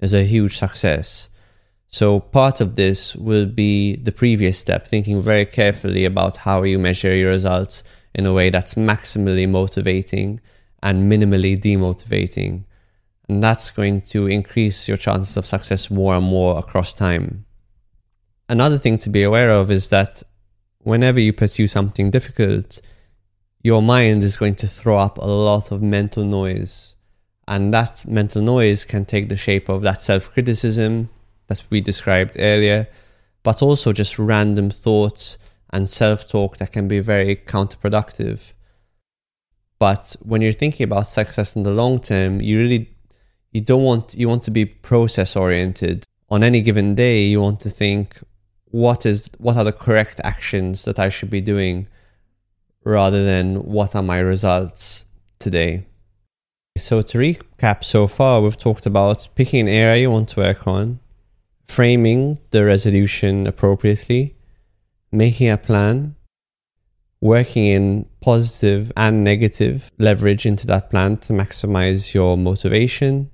is 0.00 0.14
a 0.14 0.24
huge 0.24 0.56
success. 0.56 1.28
So 1.88 2.20
part 2.20 2.60
of 2.60 2.76
this 2.76 3.16
will 3.16 3.46
be 3.46 3.96
the 3.96 4.12
previous 4.12 4.58
step, 4.58 4.86
thinking 4.86 5.20
very 5.22 5.46
carefully 5.46 6.04
about 6.04 6.36
how 6.36 6.62
you 6.62 6.78
measure 6.78 7.14
your 7.14 7.30
results 7.30 7.82
in 8.14 8.26
a 8.26 8.32
way 8.32 8.50
that's 8.50 8.74
maximally 8.74 9.48
motivating 9.48 10.40
and 10.82 11.10
minimally 11.10 11.60
demotivating. 11.60 12.64
And 13.28 13.42
that's 13.42 13.70
going 13.70 14.02
to 14.02 14.26
increase 14.26 14.88
your 14.88 14.96
chances 14.96 15.36
of 15.36 15.46
success 15.46 15.90
more 15.90 16.14
and 16.14 16.24
more 16.24 16.58
across 16.58 16.92
time. 16.92 17.44
Another 18.48 18.78
thing 18.78 18.96
to 18.98 19.10
be 19.10 19.22
aware 19.22 19.50
of 19.50 19.70
is 19.70 19.88
that 19.90 20.22
whenever 20.78 21.20
you 21.20 21.32
pursue 21.32 21.66
something 21.66 22.10
difficult, 22.10 22.80
your 23.62 23.82
mind 23.82 24.24
is 24.24 24.36
going 24.36 24.54
to 24.54 24.68
throw 24.68 24.98
up 24.98 25.18
a 25.18 25.26
lot 25.26 25.70
of 25.70 25.82
mental 25.82 26.24
noise. 26.24 26.94
And 27.46 27.72
that 27.74 28.06
mental 28.06 28.42
noise 28.42 28.84
can 28.84 29.04
take 29.04 29.28
the 29.28 29.36
shape 29.36 29.68
of 29.68 29.82
that 29.82 30.00
self 30.00 30.30
criticism 30.30 31.10
that 31.48 31.62
we 31.70 31.80
described 31.80 32.36
earlier, 32.38 32.88
but 33.42 33.62
also 33.62 33.92
just 33.92 34.18
random 34.18 34.70
thoughts 34.70 35.38
and 35.70 35.90
self 35.90 36.28
talk 36.28 36.58
that 36.58 36.72
can 36.72 36.88
be 36.88 37.00
very 37.00 37.36
counterproductive. 37.36 38.52
But 39.78 40.16
when 40.22 40.42
you're 40.42 40.52
thinking 40.52 40.84
about 40.84 41.08
success 41.08 41.54
in 41.54 41.62
the 41.62 41.70
long 41.70 42.00
term, 42.00 42.40
you 42.40 42.58
really 42.58 42.90
you 43.52 43.60
don't 43.60 43.84
want 43.84 44.14
you 44.14 44.28
want 44.28 44.42
to 44.44 44.50
be 44.50 44.64
process 44.64 45.36
oriented. 45.36 46.04
On 46.30 46.42
any 46.42 46.60
given 46.60 46.94
day, 46.94 47.24
you 47.24 47.40
want 47.40 47.60
to 47.60 47.70
think 47.70 48.18
what 48.70 49.06
is 49.06 49.30
what 49.38 49.56
are 49.56 49.64
the 49.64 49.72
correct 49.72 50.20
actions 50.24 50.84
that 50.84 50.98
I 50.98 51.08
should 51.08 51.30
be 51.30 51.40
doing 51.40 51.88
rather 52.84 53.24
than 53.24 53.62
what 53.64 53.94
are 53.94 54.02
my 54.02 54.18
results 54.18 55.04
today. 55.38 55.86
So 56.76 57.02
to 57.02 57.18
recap 57.18 57.82
so 57.84 58.06
far, 58.06 58.40
we've 58.40 58.56
talked 58.56 58.86
about 58.86 59.28
picking 59.34 59.60
an 59.60 59.68
area 59.68 60.02
you 60.02 60.10
want 60.10 60.28
to 60.30 60.40
work 60.40 60.66
on, 60.66 61.00
framing 61.66 62.38
the 62.50 62.64
resolution 62.64 63.46
appropriately, 63.46 64.36
making 65.10 65.50
a 65.50 65.58
plan, 65.58 66.14
working 67.20 67.66
in 67.66 68.06
positive 68.20 68.92
and 68.96 69.24
negative 69.24 69.90
leverage 69.98 70.46
into 70.46 70.66
that 70.66 70.90
plan 70.90 71.16
to 71.16 71.32
maximize 71.32 72.14
your 72.14 72.36
motivation, 72.36 73.30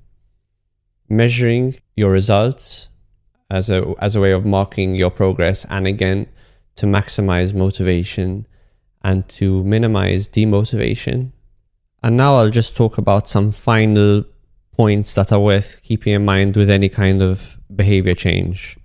measuring 1.08 1.76
your 1.96 2.10
results 2.10 2.88
as 3.50 3.68
a 3.68 3.94
as 4.00 4.16
a 4.16 4.20
way 4.20 4.32
of 4.32 4.44
marking 4.44 4.94
your 4.94 5.10
progress 5.10 5.66
and 5.68 5.86
again 5.86 6.26
to 6.76 6.86
maximize 6.86 7.54
motivation 7.54 8.46
and 9.02 9.28
to 9.28 9.62
minimize 9.64 10.28
demotivation. 10.28 11.30
And 12.02 12.16
now 12.16 12.36
I'll 12.36 12.50
just 12.50 12.74
talk 12.74 12.98
about 12.98 13.28
some 13.28 13.52
final 13.52 14.24
points 14.72 15.14
that 15.14 15.32
are 15.32 15.40
worth 15.40 15.80
keeping 15.82 16.14
in 16.14 16.24
mind 16.24 16.56
with 16.56 16.68
any 16.68 16.88
kind 16.88 17.22
of 17.22 17.58
behavior 17.74 18.14
change 18.14 18.76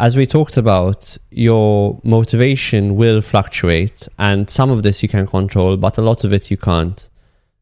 as 0.00 0.16
we 0.16 0.26
talked 0.26 0.56
about, 0.56 1.18
your 1.30 2.00
motivation 2.04 2.96
will 2.96 3.20
fluctuate, 3.20 4.08
and 4.18 4.48
some 4.48 4.70
of 4.70 4.82
this 4.82 5.02
you 5.02 5.10
can 5.10 5.26
control, 5.26 5.76
but 5.76 5.98
a 5.98 6.02
lot 6.02 6.24
of 6.24 6.32
it 6.32 6.50
you 6.50 6.56
can't. 6.56 7.06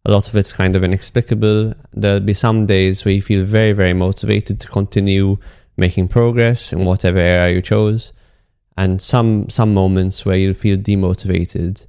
A 0.05 0.13
lot 0.13 0.29
of 0.29 0.37
it's 0.37 0.53
kind 0.53 0.77
of 0.77 0.85
inexplicable. 0.85 1.75
There'll 1.93 2.21
be 2.21 2.35
some 2.35 2.65
days 2.65 3.05
where 3.05 3.13
you 3.13 3.23
feel 3.23 3.45
very, 3.45 3.73
very 3.73 3.93
motivated 3.93 4.61
to 4.61 4.69
continue 4.69 5.39
making 5.77 6.09
progress 6.09 6.73
in 6.73 6.85
whatever 6.85 7.19
area 7.19 7.57
you 7.57 7.61
chose, 7.61 8.13
and 8.77 9.03
some 9.03 9.51
some 9.51 9.75
moments 9.75 10.25
where 10.25 10.37
you'll 10.37 10.55
feel 10.55 10.79
demotivated. 10.79 11.87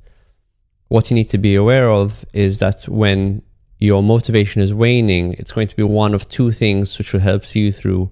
What 0.87 1.11
you 1.11 1.15
need 1.15 1.29
to 1.29 1.37
be 1.37 1.53
aware 1.53 1.91
of 1.91 2.25
is 2.33 2.57
that 2.57 2.87
when 2.87 3.43
your 3.77 4.01
motivation 4.01 4.63
is 4.63 4.73
waning, 4.73 5.33
it's 5.33 5.51
going 5.51 5.67
to 5.67 5.75
be 5.75 5.83
one 5.83 6.15
of 6.15 6.27
two 6.27 6.51
things 6.51 6.97
which 6.97 7.13
will 7.13 7.19
help 7.19 7.45
see 7.45 7.59
you 7.59 7.71
through 7.71 8.09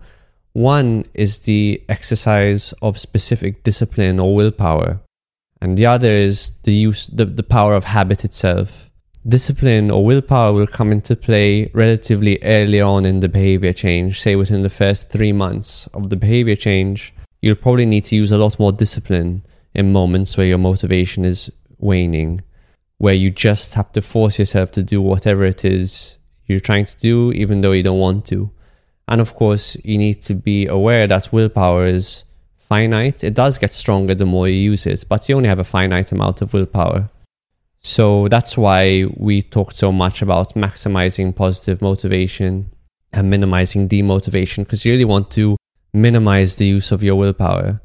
One 0.58 1.06
is 1.14 1.38
the 1.38 1.84
exercise 1.88 2.74
of 2.82 3.00
specific 3.00 3.62
discipline 3.62 4.20
or 4.20 4.34
willpower, 4.34 5.00
and 5.62 5.78
the 5.78 5.86
other 5.86 6.12
is 6.12 6.52
the 6.64 6.74
use 6.74 7.06
the, 7.14 7.26
the 7.26 7.44
power 7.44 7.76
of 7.76 7.84
habit 7.84 8.26
itself. 8.26 8.90
Discipline 9.28 9.92
or 9.92 10.04
willpower 10.04 10.54
will 10.54 10.66
come 10.66 10.92
into 10.92 11.16
play 11.16 11.70
relatively 11.76 12.40
early 12.42 12.82
on 12.82 13.06
in 13.06 13.20
the 13.20 13.30
behavior 13.30 13.72
change, 13.72 14.20
say 14.20 14.36
within 14.36 14.64
the 14.64 14.72
first 14.72 15.12
three 15.12 15.32
months 15.32 15.86
of 15.94 16.10
the 16.10 16.16
behavior 16.16 16.56
change. 16.56 17.14
You'll 17.44 17.64
probably 17.64 17.86
need 17.86 18.06
to 18.06 18.16
use 18.16 18.32
a 18.32 18.40
lot 18.40 18.58
more 18.58 18.72
discipline 18.72 19.44
in 19.76 19.94
moments 19.94 20.38
where 20.38 20.48
your 20.48 20.58
motivation 20.58 21.24
is 21.24 21.52
waning, 21.78 22.42
where 22.98 23.14
you 23.14 23.30
just 23.30 23.76
have 23.76 23.92
to 23.92 24.02
force 24.02 24.40
yourself 24.40 24.72
to 24.72 24.82
do 24.82 25.04
whatever 25.04 25.46
it 25.46 25.64
is 25.64 26.18
you're 26.48 26.60
trying 26.60 26.86
to 26.86 26.98
do, 26.98 27.32
even 27.34 27.62
though 27.62 27.74
you 27.74 27.84
don't 27.84 28.00
want 28.00 28.26
to. 28.26 28.50
And 29.08 29.22
of 29.22 29.34
course, 29.34 29.78
you 29.84 29.98
need 29.98 30.22
to 30.24 30.36
be 30.36 30.68
aware 30.68 31.08
that 31.08 31.32
willpower 31.32 31.86
is 31.88 32.24
finite. 32.58 33.24
It 33.24 33.34
does 33.34 33.58
get 33.58 33.74
stronger 33.74 34.14
the 34.14 34.26
more 34.26 34.48
you 34.48 34.60
use 34.72 34.86
it, 34.86 35.06
but 35.08 35.30
you 35.30 35.38
only 35.38 35.50
have 35.50 35.60
a 35.60 35.64
finite 35.64 36.12
amount 36.12 36.42
of 36.42 36.54
willpower. 36.54 37.10
So 37.82 38.28
that's 38.28 38.58
why 38.58 39.06
we 39.16 39.42
talked 39.42 39.76
so 39.76 39.92
much 39.92 40.22
about 40.22 40.56
maximizing 40.56 41.34
positive 41.34 41.82
motivation 41.82 42.70
and 43.14 43.30
minimizing 43.30 43.88
demotivation, 43.88 44.66
because 44.66 44.84
you 44.84 44.92
really 44.92 45.06
want 45.06 45.32
to 45.32 45.56
minimize 45.94 46.58
the 46.58 46.66
use 46.66 46.92
of 46.92 47.02
your 47.02 47.16
willpower. 47.16 47.82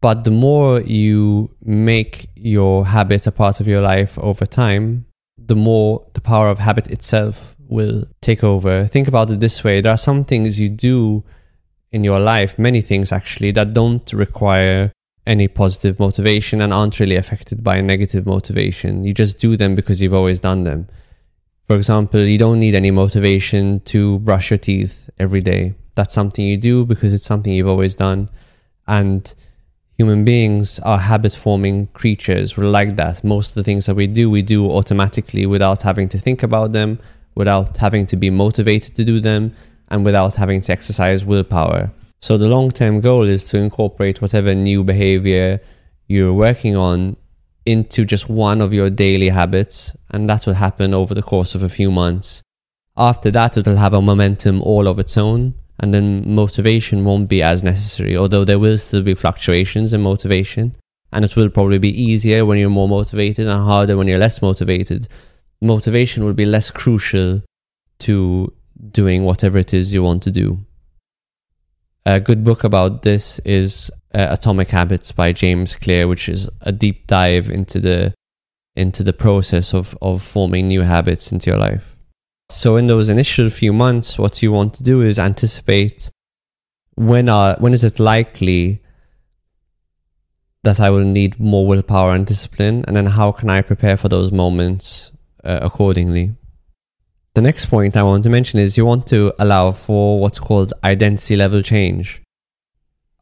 But 0.00 0.24
the 0.24 0.30
more 0.30 0.80
you 0.80 1.50
make 1.62 2.28
your 2.34 2.86
habit 2.86 3.26
a 3.26 3.32
part 3.32 3.60
of 3.60 3.66
your 3.66 3.82
life 3.82 4.18
over 4.18 4.46
time, 4.46 5.04
the 5.36 5.56
more 5.56 6.06
the 6.14 6.20
power 6.20 6.48
of 6.48 6.58
habit 6.58 6.88
itself 6.88 7.55
will 7.68 8.04
take 8.20 8.44
over. 8.44 8.86
Think 8.86 9.08
about 9.08 9.30
it 9.30 9.40
this 9.40 9.62
way 9.64 9.80
there 9.80 9.92
are 9.92 9.98
some 9.98 10.24
things 10.24 10.60
you 10.60 10.68
do 10.68 11.24
in 11.92 12.04
your 12.04 12.20
life, 12.20 12.58
many 12.58 12.80
things 12.80 13.12
actually, 13.12 13.50
that 13.52 13.74
don't 13.74 14.12
require 14.12 14.92
any 15.26 15.48
positive 15.48 15.98
motivation 15.98 16.60
and 16.60 16.72
aren't 16.72 17.00
really 17.00 17.16
affected 17.16 17.64
by 17.64 17.80
negative 17.80 18.26
motivation. 18.26 19.04
You 19.04 19.12
just 19.12 19.38
do 19.38 19.56
them 19.56 19.74
because 19.74 20.00
you've 20.00 20.14
always 20.14 20.38
done 20.38 20.64
them. 20.64 20.88
For 21.66 21.76
example, 21.76 22.20
you 22.20 22.38
don't 22.38 22.60
need 22.60 22.76
any 22.76 22.92
motivation 22.92 23.80
to 23.86 24.20
brush 24.20 24.50
your 24.50 24.58
teeth 24.58 25.10
every 25.18 25.40
day. 25.40 25.74
That's 25.96 26.14
something 26.14 26.44
you 26.44 26.56
do 26.56 26.84
because 26.84 27.12
it's 27.12 27.24
something 27.24 27.52
you've 27.52 27.66
always 27.66 27.96
done. 27.96 28.28
And 28.86 29.34
human 29.98 30.24
beings 30.24 30.78
are 30.80 30.98
habit 30.98 31.34
forming 31.34 31.88
creatures. 31.88 32.56
We're 32.56 32.66
like 32.66 32.96
that. 32.96 33.24
Most 33.24 33.48
of 33.48 33.54
the 33.54 33.64
things 33.64 33.86
that 33.86 33.96
we 33.96 34.06
do, 34.06 34.30
we 34.30 34.42
do 34.42 34.70
automatically 34.70 35.44
without 35.46 35.82
having 35.82 36.08
to 36.10 36.18
think 36.18 36.44
about 36.44 36.72
them, 36.72 37.00
without 37.36 37.76
having 37.76 38.06
to 38.06 38.16
be 38.16 38.30
motivated 38.30 38.96
to 38.96 39.04
do 39.04 39.20
them, 39.20 39.54
and 39.88 40.04
without 40.04 40.34
having 40.34 40.60
to 40.62 40.72
exercise 40.72 41.24
willpower. 41.24 41.92
So 42.20 42.36
the 42.36 42.48
long 42.48 42.70
term 42.70 43.00
goal 43.00 43.28
is 43.28 43.44
to 43.50 43.58
incorporate 43.58 44.20
whatever 44.20 44.54
new 44.54 44.82
behavior 44.82 45.60
you're 46.08 46.34
working 46.34 46.74
on 46.76 47.16
into 47.64 48.04
just 48.04 48.28
one 48.28 48.60
of 48.60 48.72
your 48.72 48.90
daily 48.90 49.28
habits, 49.28 49.94
and 50.10 50.28
that 50.28 50.46
will 50.46 50.54
happen 50.54 50.92
over 50.94 51.14
the 51.14 51.22
course 51.22 51.54
of 51.54 51.62
a 51.62 51.68
few 51.68 51.90
months. 51.92 52.42
After 52.96 53.30
that, 53.30 53.56
it'll 53.56 53.76
have 53.76 53.92
a 53.92 54.02
momentum 54.02 54.62
all 54.62 54.88
of 54.88 54.98
its 54.98 55.16
own 55.16 55.54
and 55.78 55.92
then 55.92 56.34
motivation 56.34 57.04
won't 57.04 57.28
be 57.28 57.42
as 57.42 57.62
necessary, 57.62 58.16
although 58.16 58.44
there 58.44 58.58
will 58.58 58.78
still 58.78 59.02
be 59.02 59.14
fluctuations 59.14 59.92
in 59.92 60.00
motivation. 60.00 60.74
And 61.12 61.24
it 61.24 61.36
will 61.36 61.50
probably 61.50 61.78
be 61.78 62.02
easier 62.02 62.44
when 62.44 62.58
you're 62.58 62.70
more 62.70 62.88
motivated 62.88 63.46
and 63.46 63.62
harder 63.62 63.96
when 63.96 64.08
you're 64.08 64.18
less 64.18 64.42
motivated. 64.42 65.06
Motivation 65.60 66.24
will 66.24 66.34
be 66.34 66.44
less 66.44 66.70
crucial 66.70 67.42
to 68.00 68.52
doing 68.90 69.24
whatever 69.24 69.58
it 69.58 69.72
is 69.72 69.92
you 69.92 70.02
want 70.02 70.22
to 70.22 70.30
do. 70.30 70.58
A 72.04 72.20
good 72.20 72.44
book 72.44 72.62
about 72.62 73.02
this 73.02 73.38
is 73.40 73.90
uh, 74.14 74.28
Atomic 74.30 74.68
Habits 74.68 75.12
by 75.12 75.32
James 75.32 75.74
Clear, 75.74 76.06
which 76.06 76.28
is 76.28 76.48
a 76.60 76.72
deep 76.72 77.06
dive 77.06 77.50
into 77.50 77.80
the 77.80 78.14
into 78.76 79.02
the 79.02 79.12
process 79.12 79.72
of, 79.72 79.96
of 80.02 80.22
forming 80.22 80.68
new 80.68 80.82
habits 80.82 81.32
into 81.32 81.50
your 81.50 81.58
life. 81.58 81.96
So 82.50 82.76
in 82.76 82.86
those 82.86 83.08
initial 83.08 83.48
few 83.48 83.72
months, 83.72 84.18
what 84.18 84.42
you 84.42 84.52
want 84.52 84.74
to 84.74 84.82
do 84.82 85.00
is 85.00 85.18
anticipate 85.18 86.10
when 86.94 87.28
are 87.28 87.56
when 87.58 87.74
is 87.74 87.82
it 87.82 87.98
likely 87.98 88.82
that 90.62 90.80
I 90.80 90.90
will 90.90 91.04
need 91.04 91.40
more 91.40 91.66
willpower 91.66 92.14
and 92.14 92.26
discipline, 92.26 92.84
and 92.86 92.96
then 92.96 93.06
how 93.06 93.32
can 93.32 93.48
I 93.50 93.62
prepare 93.62 93.96
for 93.96 94.08
those 94.08 94.32
moments 94.32 95.12
uh, 95.46 95.60
accordingly. 95.62 96.34
The 97.34 97.42
next 97.42 97.66
point 97.66 97.96
I 97.96 98.02
want 98.02 98.24
to 98.24 98.30
mention 98.30 98.60
is 98.60 98.76
you 98.76 98.86
want 98.86 99.06
to 99.08 99.32
allow 99.38 99.70
for 99.72 100.20
what's 100.20 100.38
called 100.38 100.72
identity 100.82 101.36
level 101.36 101.62
change. 101.62 102.22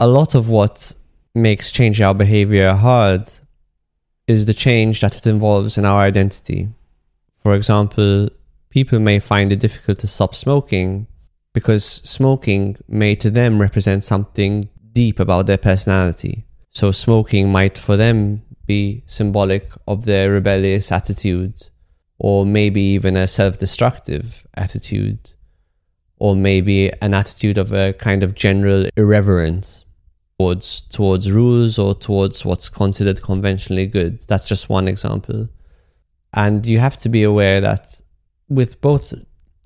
A 0.01 0.07
lot 0.07 0.35
of 0.35 0.49
what 0.49 0.95
makes 1.35 1.71
changing 1.71 2.07
our 2.07 2.15
behavior 2.15 2.75
hard 2.75 3.29
is 4.27 4.47
the 4.47 4.55
change 4.55 5.01
that 5.01 5.17
it 5.17 5.27
involves 5.27 5.77
in 5.77 5.85
our 5.85 6.03
identity. 6.03 6.69
For 7.43 7.55
example, 7.55 8.31
people 8.71 8.99
may 8.99 9.19
find 9.19 9.53
it 9.53 9.61
difficult 9.61 9.99
to 9.99 10.07
stop 10.07 10.35
smoking 10.35 11.07
because 11.53 11.85
smoking 11.85 12.77
may 12.89 13.15
to 13.17 13.31
them 13.31 13.61
represent 13.61 14.03
something 14.03 14.69
deep 14.93 15.21
about 15.21 15.47
their 15.47 15.59
personality. 15.59 16.45
So 16.71 16.91
smoking 16.91 17.53
might 17.53 17.79
for 17.79 17.97
them 17.97 18.43
be 18.67 19.03
symbolic 19.07 19.71
of 19.87 20.05
their 20.05 20.31
rebellious 20.31 20.91
attitude, 20.91 21.69
or 22.19 22.47
maybe 22.47 22.81
even 22.81 23.17
a 23.17 23.27
self 23.27 23.59
destructive 23.59 24.47
attitude, 24.55 25.33
or 26.19 26.37
maybe 26.37 26.93
an 27.03 27.15
attitude 27.15 27.59
of 27.59 27.73
a 27.73 27.93
kind 27.95 28.23
of 28.23 28.35
general 28.35 28.87
irreverence 28.97 29.85
towards 30.39 30.83
towards 30.83 31.31
rules 31.31 31.79
or 31.79 31.95
towards 31.95 32.45
what's 32.45 32.69
considered 32.69 33.23
conventionally 33.23 33.87
good. 33.87 34.23
That's 34.29 34.45
just 34.45 34.69
one 34.69 34.89
example. 34.89 35.49
And 36.33 36.67
you 36.67 36.81
have 36.81 36.97
to 36.99 37.09
be 37.09 37.23
aware 37.23 37.61
that 37.61 38.01
with 38.49 38.81
both 38.81 39.15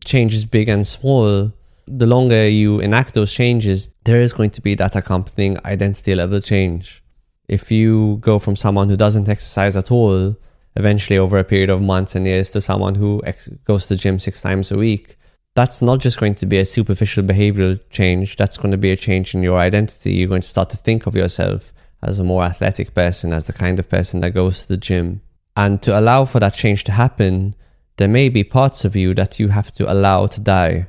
changes 0.05 0.45
big 0.45 0.69
and 0.69 0.87
small, 0.87 1.53
the 1.87 2.07
longer 2.07 2.49
you 2.49 2.81
enact 2.81 3.15
those 3.15 3.33
changes, 3.33 3.89
there 4.05 4.21
is 4.21 4.33
going 4.33 4.51
to 4.51 4.61
be 4.61 4.75
that 4.75 4.95
accompanying 4.95 5.59
identity 5.65 6.15
level 6.15 6.41
change. 6.41 7.03
If 7.49 7.71
you 7.71 8.19
go 8.21 8.39
from 8.39 8.57
someone 8.57 8.91
who 8.91 8.97
doesn't 8.97 9.29
exercise 9.29 9.77
at 9.77 9.91
all, 9.91 10.37
eventually 10.79 11.19
over 11.19 11.39
a 11.39 11.45
period 11.45 11.71
of 11.71 11.83
months 11.83 12.15
and 12.15 12.27
years, 12.27 12.51
to 12.53 12.61
someone 12.61 12.95
who 12.95 13.21
ex- 13.27 13.49
goes 13.65 13.87
to 13.87 13.91
the 13.91 13.97
gym 13.97 14.19
six 14.19 14.41
times 14.41 14.71
a 14.71 14.77
week, 14.77 15.17
that's 15.55 15.83
not 15.83 15.99
just 15.99 16.21
going 16.21 16.37
to 16.37 16.47
be 16.47 16.59
a 16.59 16.65
superficial 16.65 17.25
behavioral 17.25 17.81
change, 17.91 18.37
that's 18.37 18.57
going 18.57 18.71
to 18.71 18.79
be 18.79 18.93
a 18.93 18.97
change 18.97 19.35
in 19.35 19.43
your 19.43 19.59
identity. 19.59 20.13
You're 20.13 20.29
going 20.29 20.43
to 20.43 20.49
start 20.49 20.71
to 20.71 20.77
think 20.77 21.07
of 21.07 21.17
yourself 21.17 21.73
as 22.03 22.19
a 22.19 22.25
more 22.25 22.45
athletic 22.45 22.95
person, 22.95 23.33
as 23.33 23.47
the 23.47 23.53
kind 23.53 23.79
of 23.79 23.89
person 23.89 24.21
that 24.21 24.31
goes 24.31 24.63
to 24.63 24.69
the 24.69 24.77
gym. 24.77 25.21
And 25.57 25.83
to 25.83 25.99
allow 25.99 26.25
for 26.25 26.39
that 26.39 26.55
change 26.55 26.85
to 26.85 26.93
happen, 26.93 27.57
there 27.97 28.07
may 28.07 28.29
be 28.29 28.45
parts 28.45 28.85
of 28.85 28.95
you 28.95 29.15
that 29.15 29.41
you 29.41 29.49
have 29.49 29.73
to 29.73 29.93
allow 29.93 30.29
to 30.29 30.41
die, 30.41 30.87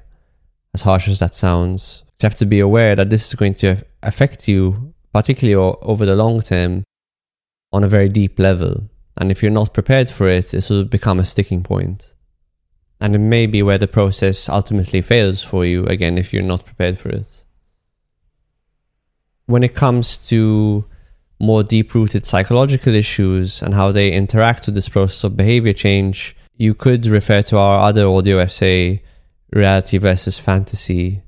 as 0.75 0.83
harsh 0.83 1.07
as 1.07 1.17
that 1.19 1.33
sounds. 1.33 2.03
You 2.21 2.27
have 2.27 2.37
to 2.37 2.45
be 2.45 2.59
aware 2.59 2.95
that 2.95 3.09
this 3.09 3.27
is 3.27 3.33
going 3.33 3.55
to 3.55 3.83
affect 4.03 4.47
you, 4.47 4.93
particularly 5.13 5.55
over 5.81 6.05
the 6.05 6.15
long 6.15 6.41
term, 6.41 6.83
on 7.71 7.83
a 7.83 7.87
very 7.87 8.09
deep 8.09 8.37
level. 8.37 8.89
And 9.17 9.31
if 9.31 9.41
you're 9.41 9.51
not 9.51 9.73
prepared 9.73 10.09
for 10.09 10.29
it, 10.29 10.51
this 10.51 10.69
will 10.69 10.85
become 10.85 11.19
a 11.19 11.25
sticking 11.25 11.63
point. 11.63 12.13
And 13.01 13.15
it 13.15 13.19
may 13.19 13.45
be 13.45 13.63
where 13.63 13.77
the 13.77 13.87
process 13.87 14.49
ultimately 14.49 15.01
fails 15.01 15.43
for 15.43 15.65
you, 15.65 15.85
again, 15.85 16.17
if 16.17 16.33
you're 16.33 16.43
not 16.43 16.65
prepared 16.65 16.97
for 16.97 17.09
it. 17.09 17.43
When 19.45 19.63
it 19.63 19.75
comes 19.75 20.17
to 20.29 20.85
more 21.39 21.63
deep 21.63 21.93
rooted 21.93 22.25
psychological 22.25 22.93
issues 22.93 23.61
and 23.61 23.73
how 23.73 23.91
they 23.91 24.11
interact 24.11 24.65
with 24.65 24.75
this 24.75 24.89
process 24.89 25.23
of 25.23 25.37
behavior 25.37 25.73
change, 25.73 26.35
you 26.57 26.73
could 26.73 27.05
refer 27.05 27.41
to 27.43 27.57
our 27.57 27.79
other 27.79 28.05
audio 28.05 28.37
essay, 28.37 29.01
Reality 29.51 29.97
versus 29.97 30.37
Fantasy, 30.37 31.23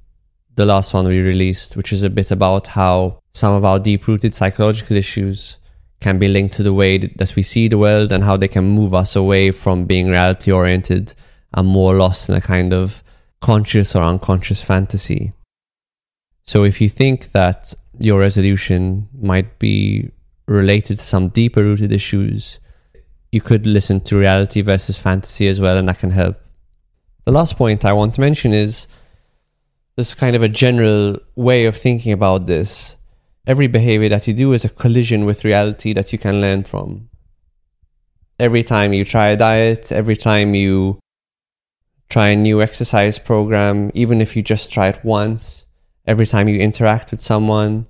the 0.55 0.65
last 0.65 0.93
one 0.93 1.07
we 1.07 1.19
released, 1.19 1.77
which 1.77 1.93
is 1.93 2.03
a 2.03 2.09
bit 2.09 2.29
about 2.29 2.67
how 2.67 3.21
some 3.33 3.53
of 3.53 3.63
our 3.63 3.79
deep 3.79 4.05
rooted 4.07 4.35
psychological 4.35 4.97
issues 4.97 5.57
can 6.01 6.19
be 6.19 6.27
linked 6.27 6.55
to 6.55 6.63
the 6.63 6.73
way 6.73 6.97
that 6.97 7.35
we 7.35 7.43
see 7.43 7.67
the 7.67 7.77
world 7.77 8.11
and 8.11 8.23
how 8.23 8.35
they 8.35 8.47
can 8.47 8.65
move 8.65 8.93
us 8.93 9.15
away 9.15 9.51
from 9.51 9.85
being 9.85 10.09
reality 10.09 10.51
oriented 10.51 11.13
and 11.53 11.67
more 11.67 11.95
lost 11.95 12.27
in 12.27 12.35
a 12.35 12.41
kind 12.41 12.73
of 12.73 13.03
conscious 13.39 13.95
or 13.95 14.01
unconscious 14.01 14.61
fantasy. 14.61 15.31
So 16.43 16.63
if 16.63 16.81
you 16.81 16.89
think 16.89 17.31
that 17.31 17.73
your 17.99 18.19
resolution 18.19 19.07
might 19.13 19.59
be 19.59 20.11
related 20.47 20.99
to 20.99 21.05
some 21.05 21.29
deeper 21.29 21.63
rooted 21.63 21.91
issues, 21.91 22.59
you 23.31 23.41
could 23.41 23.65
listen 23.65 24.01
to 24.01 24.17
reality 24.17 24.61
versus 24.61 24.97
fantasy 24.97 25.47
as 25.47 25.61
well, 25.61 25.77
and 25.77 25.87
that 25.87 25.99
can 25.99 26.11
help. 26.11 26.37
The 27.25 27.31
last 27.31 27.55
point 27.55 27.85
I 27.85 27.93
want 27.93 28.15
to 28.15 28.21
mention 28.21 28.53
is 28.53 28.87
this 29.95 30.15
kind 30.15 30.35
of 30.35 30.41
a 30.41 30.49
general 30.49 31.17
way 31.35 31.65
of 31.65 31.77
thinking 31.77 32.11
about 32.11 32.47
this. 32.47 32.95
Every 33.47 33.67
behavior 33.67 34.09
that 34.09 34.27
you 34.27 34.33
do 34.33 34.53
is 34.53 34.65
a 34.65 34.69
collision 34.69 35.25
with 35.25 35.43
reality 35.43 35.93
that 35.93 36.13
you 36.13 36.19
can 36.19 36.41
learn 36.41 36.63
from. 36.63 37.09
Every 38.39 38.63
time 38.63 38.93
you 38.93 39.03
try 39.03 39.29
a 39.29 39.37
diet, 39.37 39.91
every 39.91 40.15
time 40.15 40.53
you 40.53 40.99
try 42.07 42.29
a 42.29 42.35
new 42.35 42.61
exercise 42.61 43.17
program, 43.17 43.89
even 43.93 44.21
if 44.21 44.35
you 44.35 44.43
just 44.43 44.71
try 44.71 44.89
it 44.89 45.03
once, 45.03 45.65
every 46.05 46.27
time 46.27 46.47
you 46.47 46.59
interact 46.59 47.11
with 47.11 47.21
someone. 47.21 47.87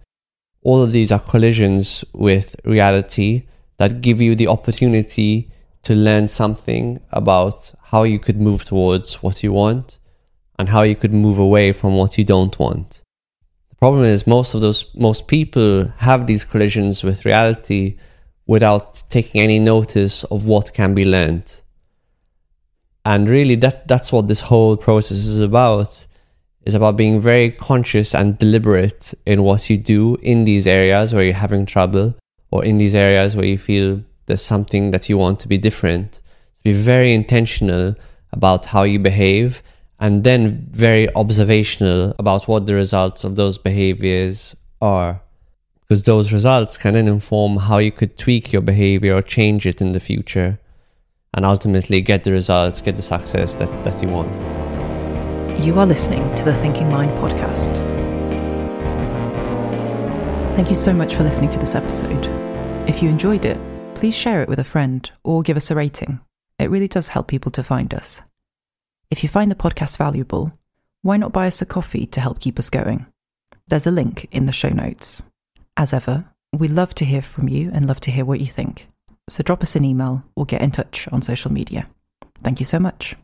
All 0.63 0.81
of 0.81 0.91
these 0.91 1.11
are 1.11 1.19
collisions 1.19 2.05
with 2.13 2.55
reality 2.63 3.47
that 3.77 4.01
give 4.01 4.21
you 4.21 4.35
the 4.35 4.47
opportunity 4.47 5.51
to 5.83 5.95
learn 5.95 6.27
something 6.27 6.99
about 7.11 7.73
how 7.85 8.03
you 8.03 8.19
could 8.19 8.39
move 8.39 8.63
towards 8.63 9.15
what 9.23 9.41
you 9.41 9.51
want 9.51 9.97
and 10.59 10.69
how 10.69 10.83
you 10.83 10.95
could 10.95 11.13
move 11.13 11.39
away 11.39 11.73
from 11.73 11.95
what 11.95 12.17
you 12.17 12.23
don't 12.23 12.57
want. 12.59 13.00
Problem 13.81 14.03
is 14.03 14.27
most 14.27 14.53
of 14.53 14.61
those 14.61 14.85
most 14.93 15.25
people 15.25 15.91
have 15.97 16.27
these 16.27 16.43
collisions 16.43 17.03
with 17.03 17.25
reality 17.25 17.97
without 18.45 19.01
taking 19.09 19.41
any 19.41 19.57
notice 19.57 20.23
of 20.25 20.45
what 20.45 20.71
can 20.71 20.93
be 20.93 21.03
learned. 21.03 21.51
And 23.03 23.27
really 23.27 23.55
that 23.55 23.87
that's 23.87 24.11
what 24.11 24.27
this 24.27 24.41
whole 24.41 24.77
process 24.77 25.17
is 25.25 25.39
about. 25.39 26.05
Is 26.63 26.75
about 26.75 26.95
being 26.95 27.19
very 27.19 27.49
conscious 27.49 28.13
and 28.13 28.37
deliberate 28.37 29.15
in 29.25 29.41
what 29.41 29.67
you 29.67 29.77
do 29.79 30.15
in 30.21 30.43
these 30.43 30.67
areas 30.67 31.11
where 31.11 31.23
you're 31.23 31.33
having 31.33 31.65
trouble 31.65 32.13
or 32.51 32.63
in 32.63 32.77
these 32.77 32.93
areas 32.93 33.35
where 33.35 33.47
you 33.47 33.57
feel 33.57 34.03
there's 34.27 34.43
something 34.43 34.91
that 34.91 35.09
you 35.09 35.17
want 35.17 35.39
to 35.39 35.47
be 35.47 35.57
different. 35.57 36.21
To 36.57 36.63
be 36.63 36.73
very 36.73 37.15
intentional 37.15 37.95
about 38.31 38.67
how 38.67 38.83
you 38.83 38.99
behave 38.99 39.63
and 40.01 40.23
then 40.23 40.67
very 40.71 41.13
observational 41.13 42.15
about 42.17 42.47
what 42.47 42.65
the 42.65 42.73
results 42.73 43.23
of 43.23 43.35
those 43.35 43.59
behaviors 43.59 44.55
are. 44.81 45.21
Because 45.81 46.03
those 46.03 46.33
results 46.33 46.75
can 46.75 46.95
then 46.95 47.07
inform 47.07 47.57
how 47.57 47.77
you 47.77 47.91
could 47.91 48.17
tweak 48.17 48.51
your 48.51 48.63
behavior 48.63 49.15
or 49.15 49.21
change 49.21 49.67
it 49.67 49.79
in 49.79 49.91
the 49.91 49.99
future 49.99 50.59
and 51.35 51.45
ultimately 51.45 52.01
get 52.01 52.23
the 52.23 52.31
results, 52.31 52.81
get 52.81 52.97
the 52.97 53.03
success 53.03 53.53
that, 53.55 53.69
that 53.83 54.01
you 54.01 54.07
want. 54.11 54.29
You 55.63 55.77
are 55.77 55.85
listening 55.85 56.33
to 56.33 56.45
the 56.45 56.55
Thinking 56.55 56.89
Mind 56.89 57.11
podcast. 57.19 57.75
Thank 60.55 60.69
you 60.69 60.75
so 60.75 60.93
much 60.93 61.13
for 61.13 61.23
listening 61.23 61.51
to 61.51 61.59
this 61.59 61.75
episode. 61.75 62.25
If 62.89 63.03
you 63.03 63.09
enjoyed 63.09 63.45
it, 63.45 63.59
please 63.93 64.15
share 64.15 64.41
it 64.41 64.49
with 64.49 64.57
a 64.57 64.63
friend 64.63 65.09
or 65.23 65.43
give 65.43 65.57
us 65.57 65.69
a 65.69 65.75
rating. 65.75 66.19
It 66.57 66.71
really 66.71 66.87
does 66.87 67.09
help 67.09 67.27
people 67.27 67.51
to 67.51 67.63
find 67.63 67.93
us. 67.93 68.21
If 69.11 69.23
you 69.23 69.29
find 69.29 69.51
the 69.51 69.55
podcast 69.55 69.97
valuable, 69.97 70.53
why 71.01 71.17
not 71.17 71.33
buy 71.33 71.47
us 71.47 71.61
a 71.61 71.65
coffee 71.65 72.05
to 72.07 72.21
help 72.21 72.39
keep 72.39 72.57
us 72.57 72.69
going? 72.69 73.05
There's 73.67 73.85
a 73.85 73.91
link 73.91 74.29
in 74.31 74.45
the 74.45 74.53
show 74.53 74.69
notes. 74.69 75.21
As 75.75 75.91
ever, 75.91 76.23
we 76.53 76.69
love 76.69 76.95
to 76.95 77.05
hear 77.05 77.21
from 77.21 77.49
you 77.49 77.71
and 77.73 77.85
love 77.85 77.99
to 78.01 78.11
hear 78.11 78.23
what 78.23 78.39
you 78.39 78.47
think. 78.47 78.87
So 79.29 79.43
drop 79.43 79.63
us 79.63 79.75
an 79.75 79.83
email 79.83 80.23
or 80.37 80.45
get 80.45 80.61
in 80.61 80.71
touch 80.71 81.09
on 81.11 81.21
social 81.21 81.51
media. 81.51 81.89
Thank 82.41 82.61
you 82.61 82.65
so 82.65 82.79
much. 82.79 83.15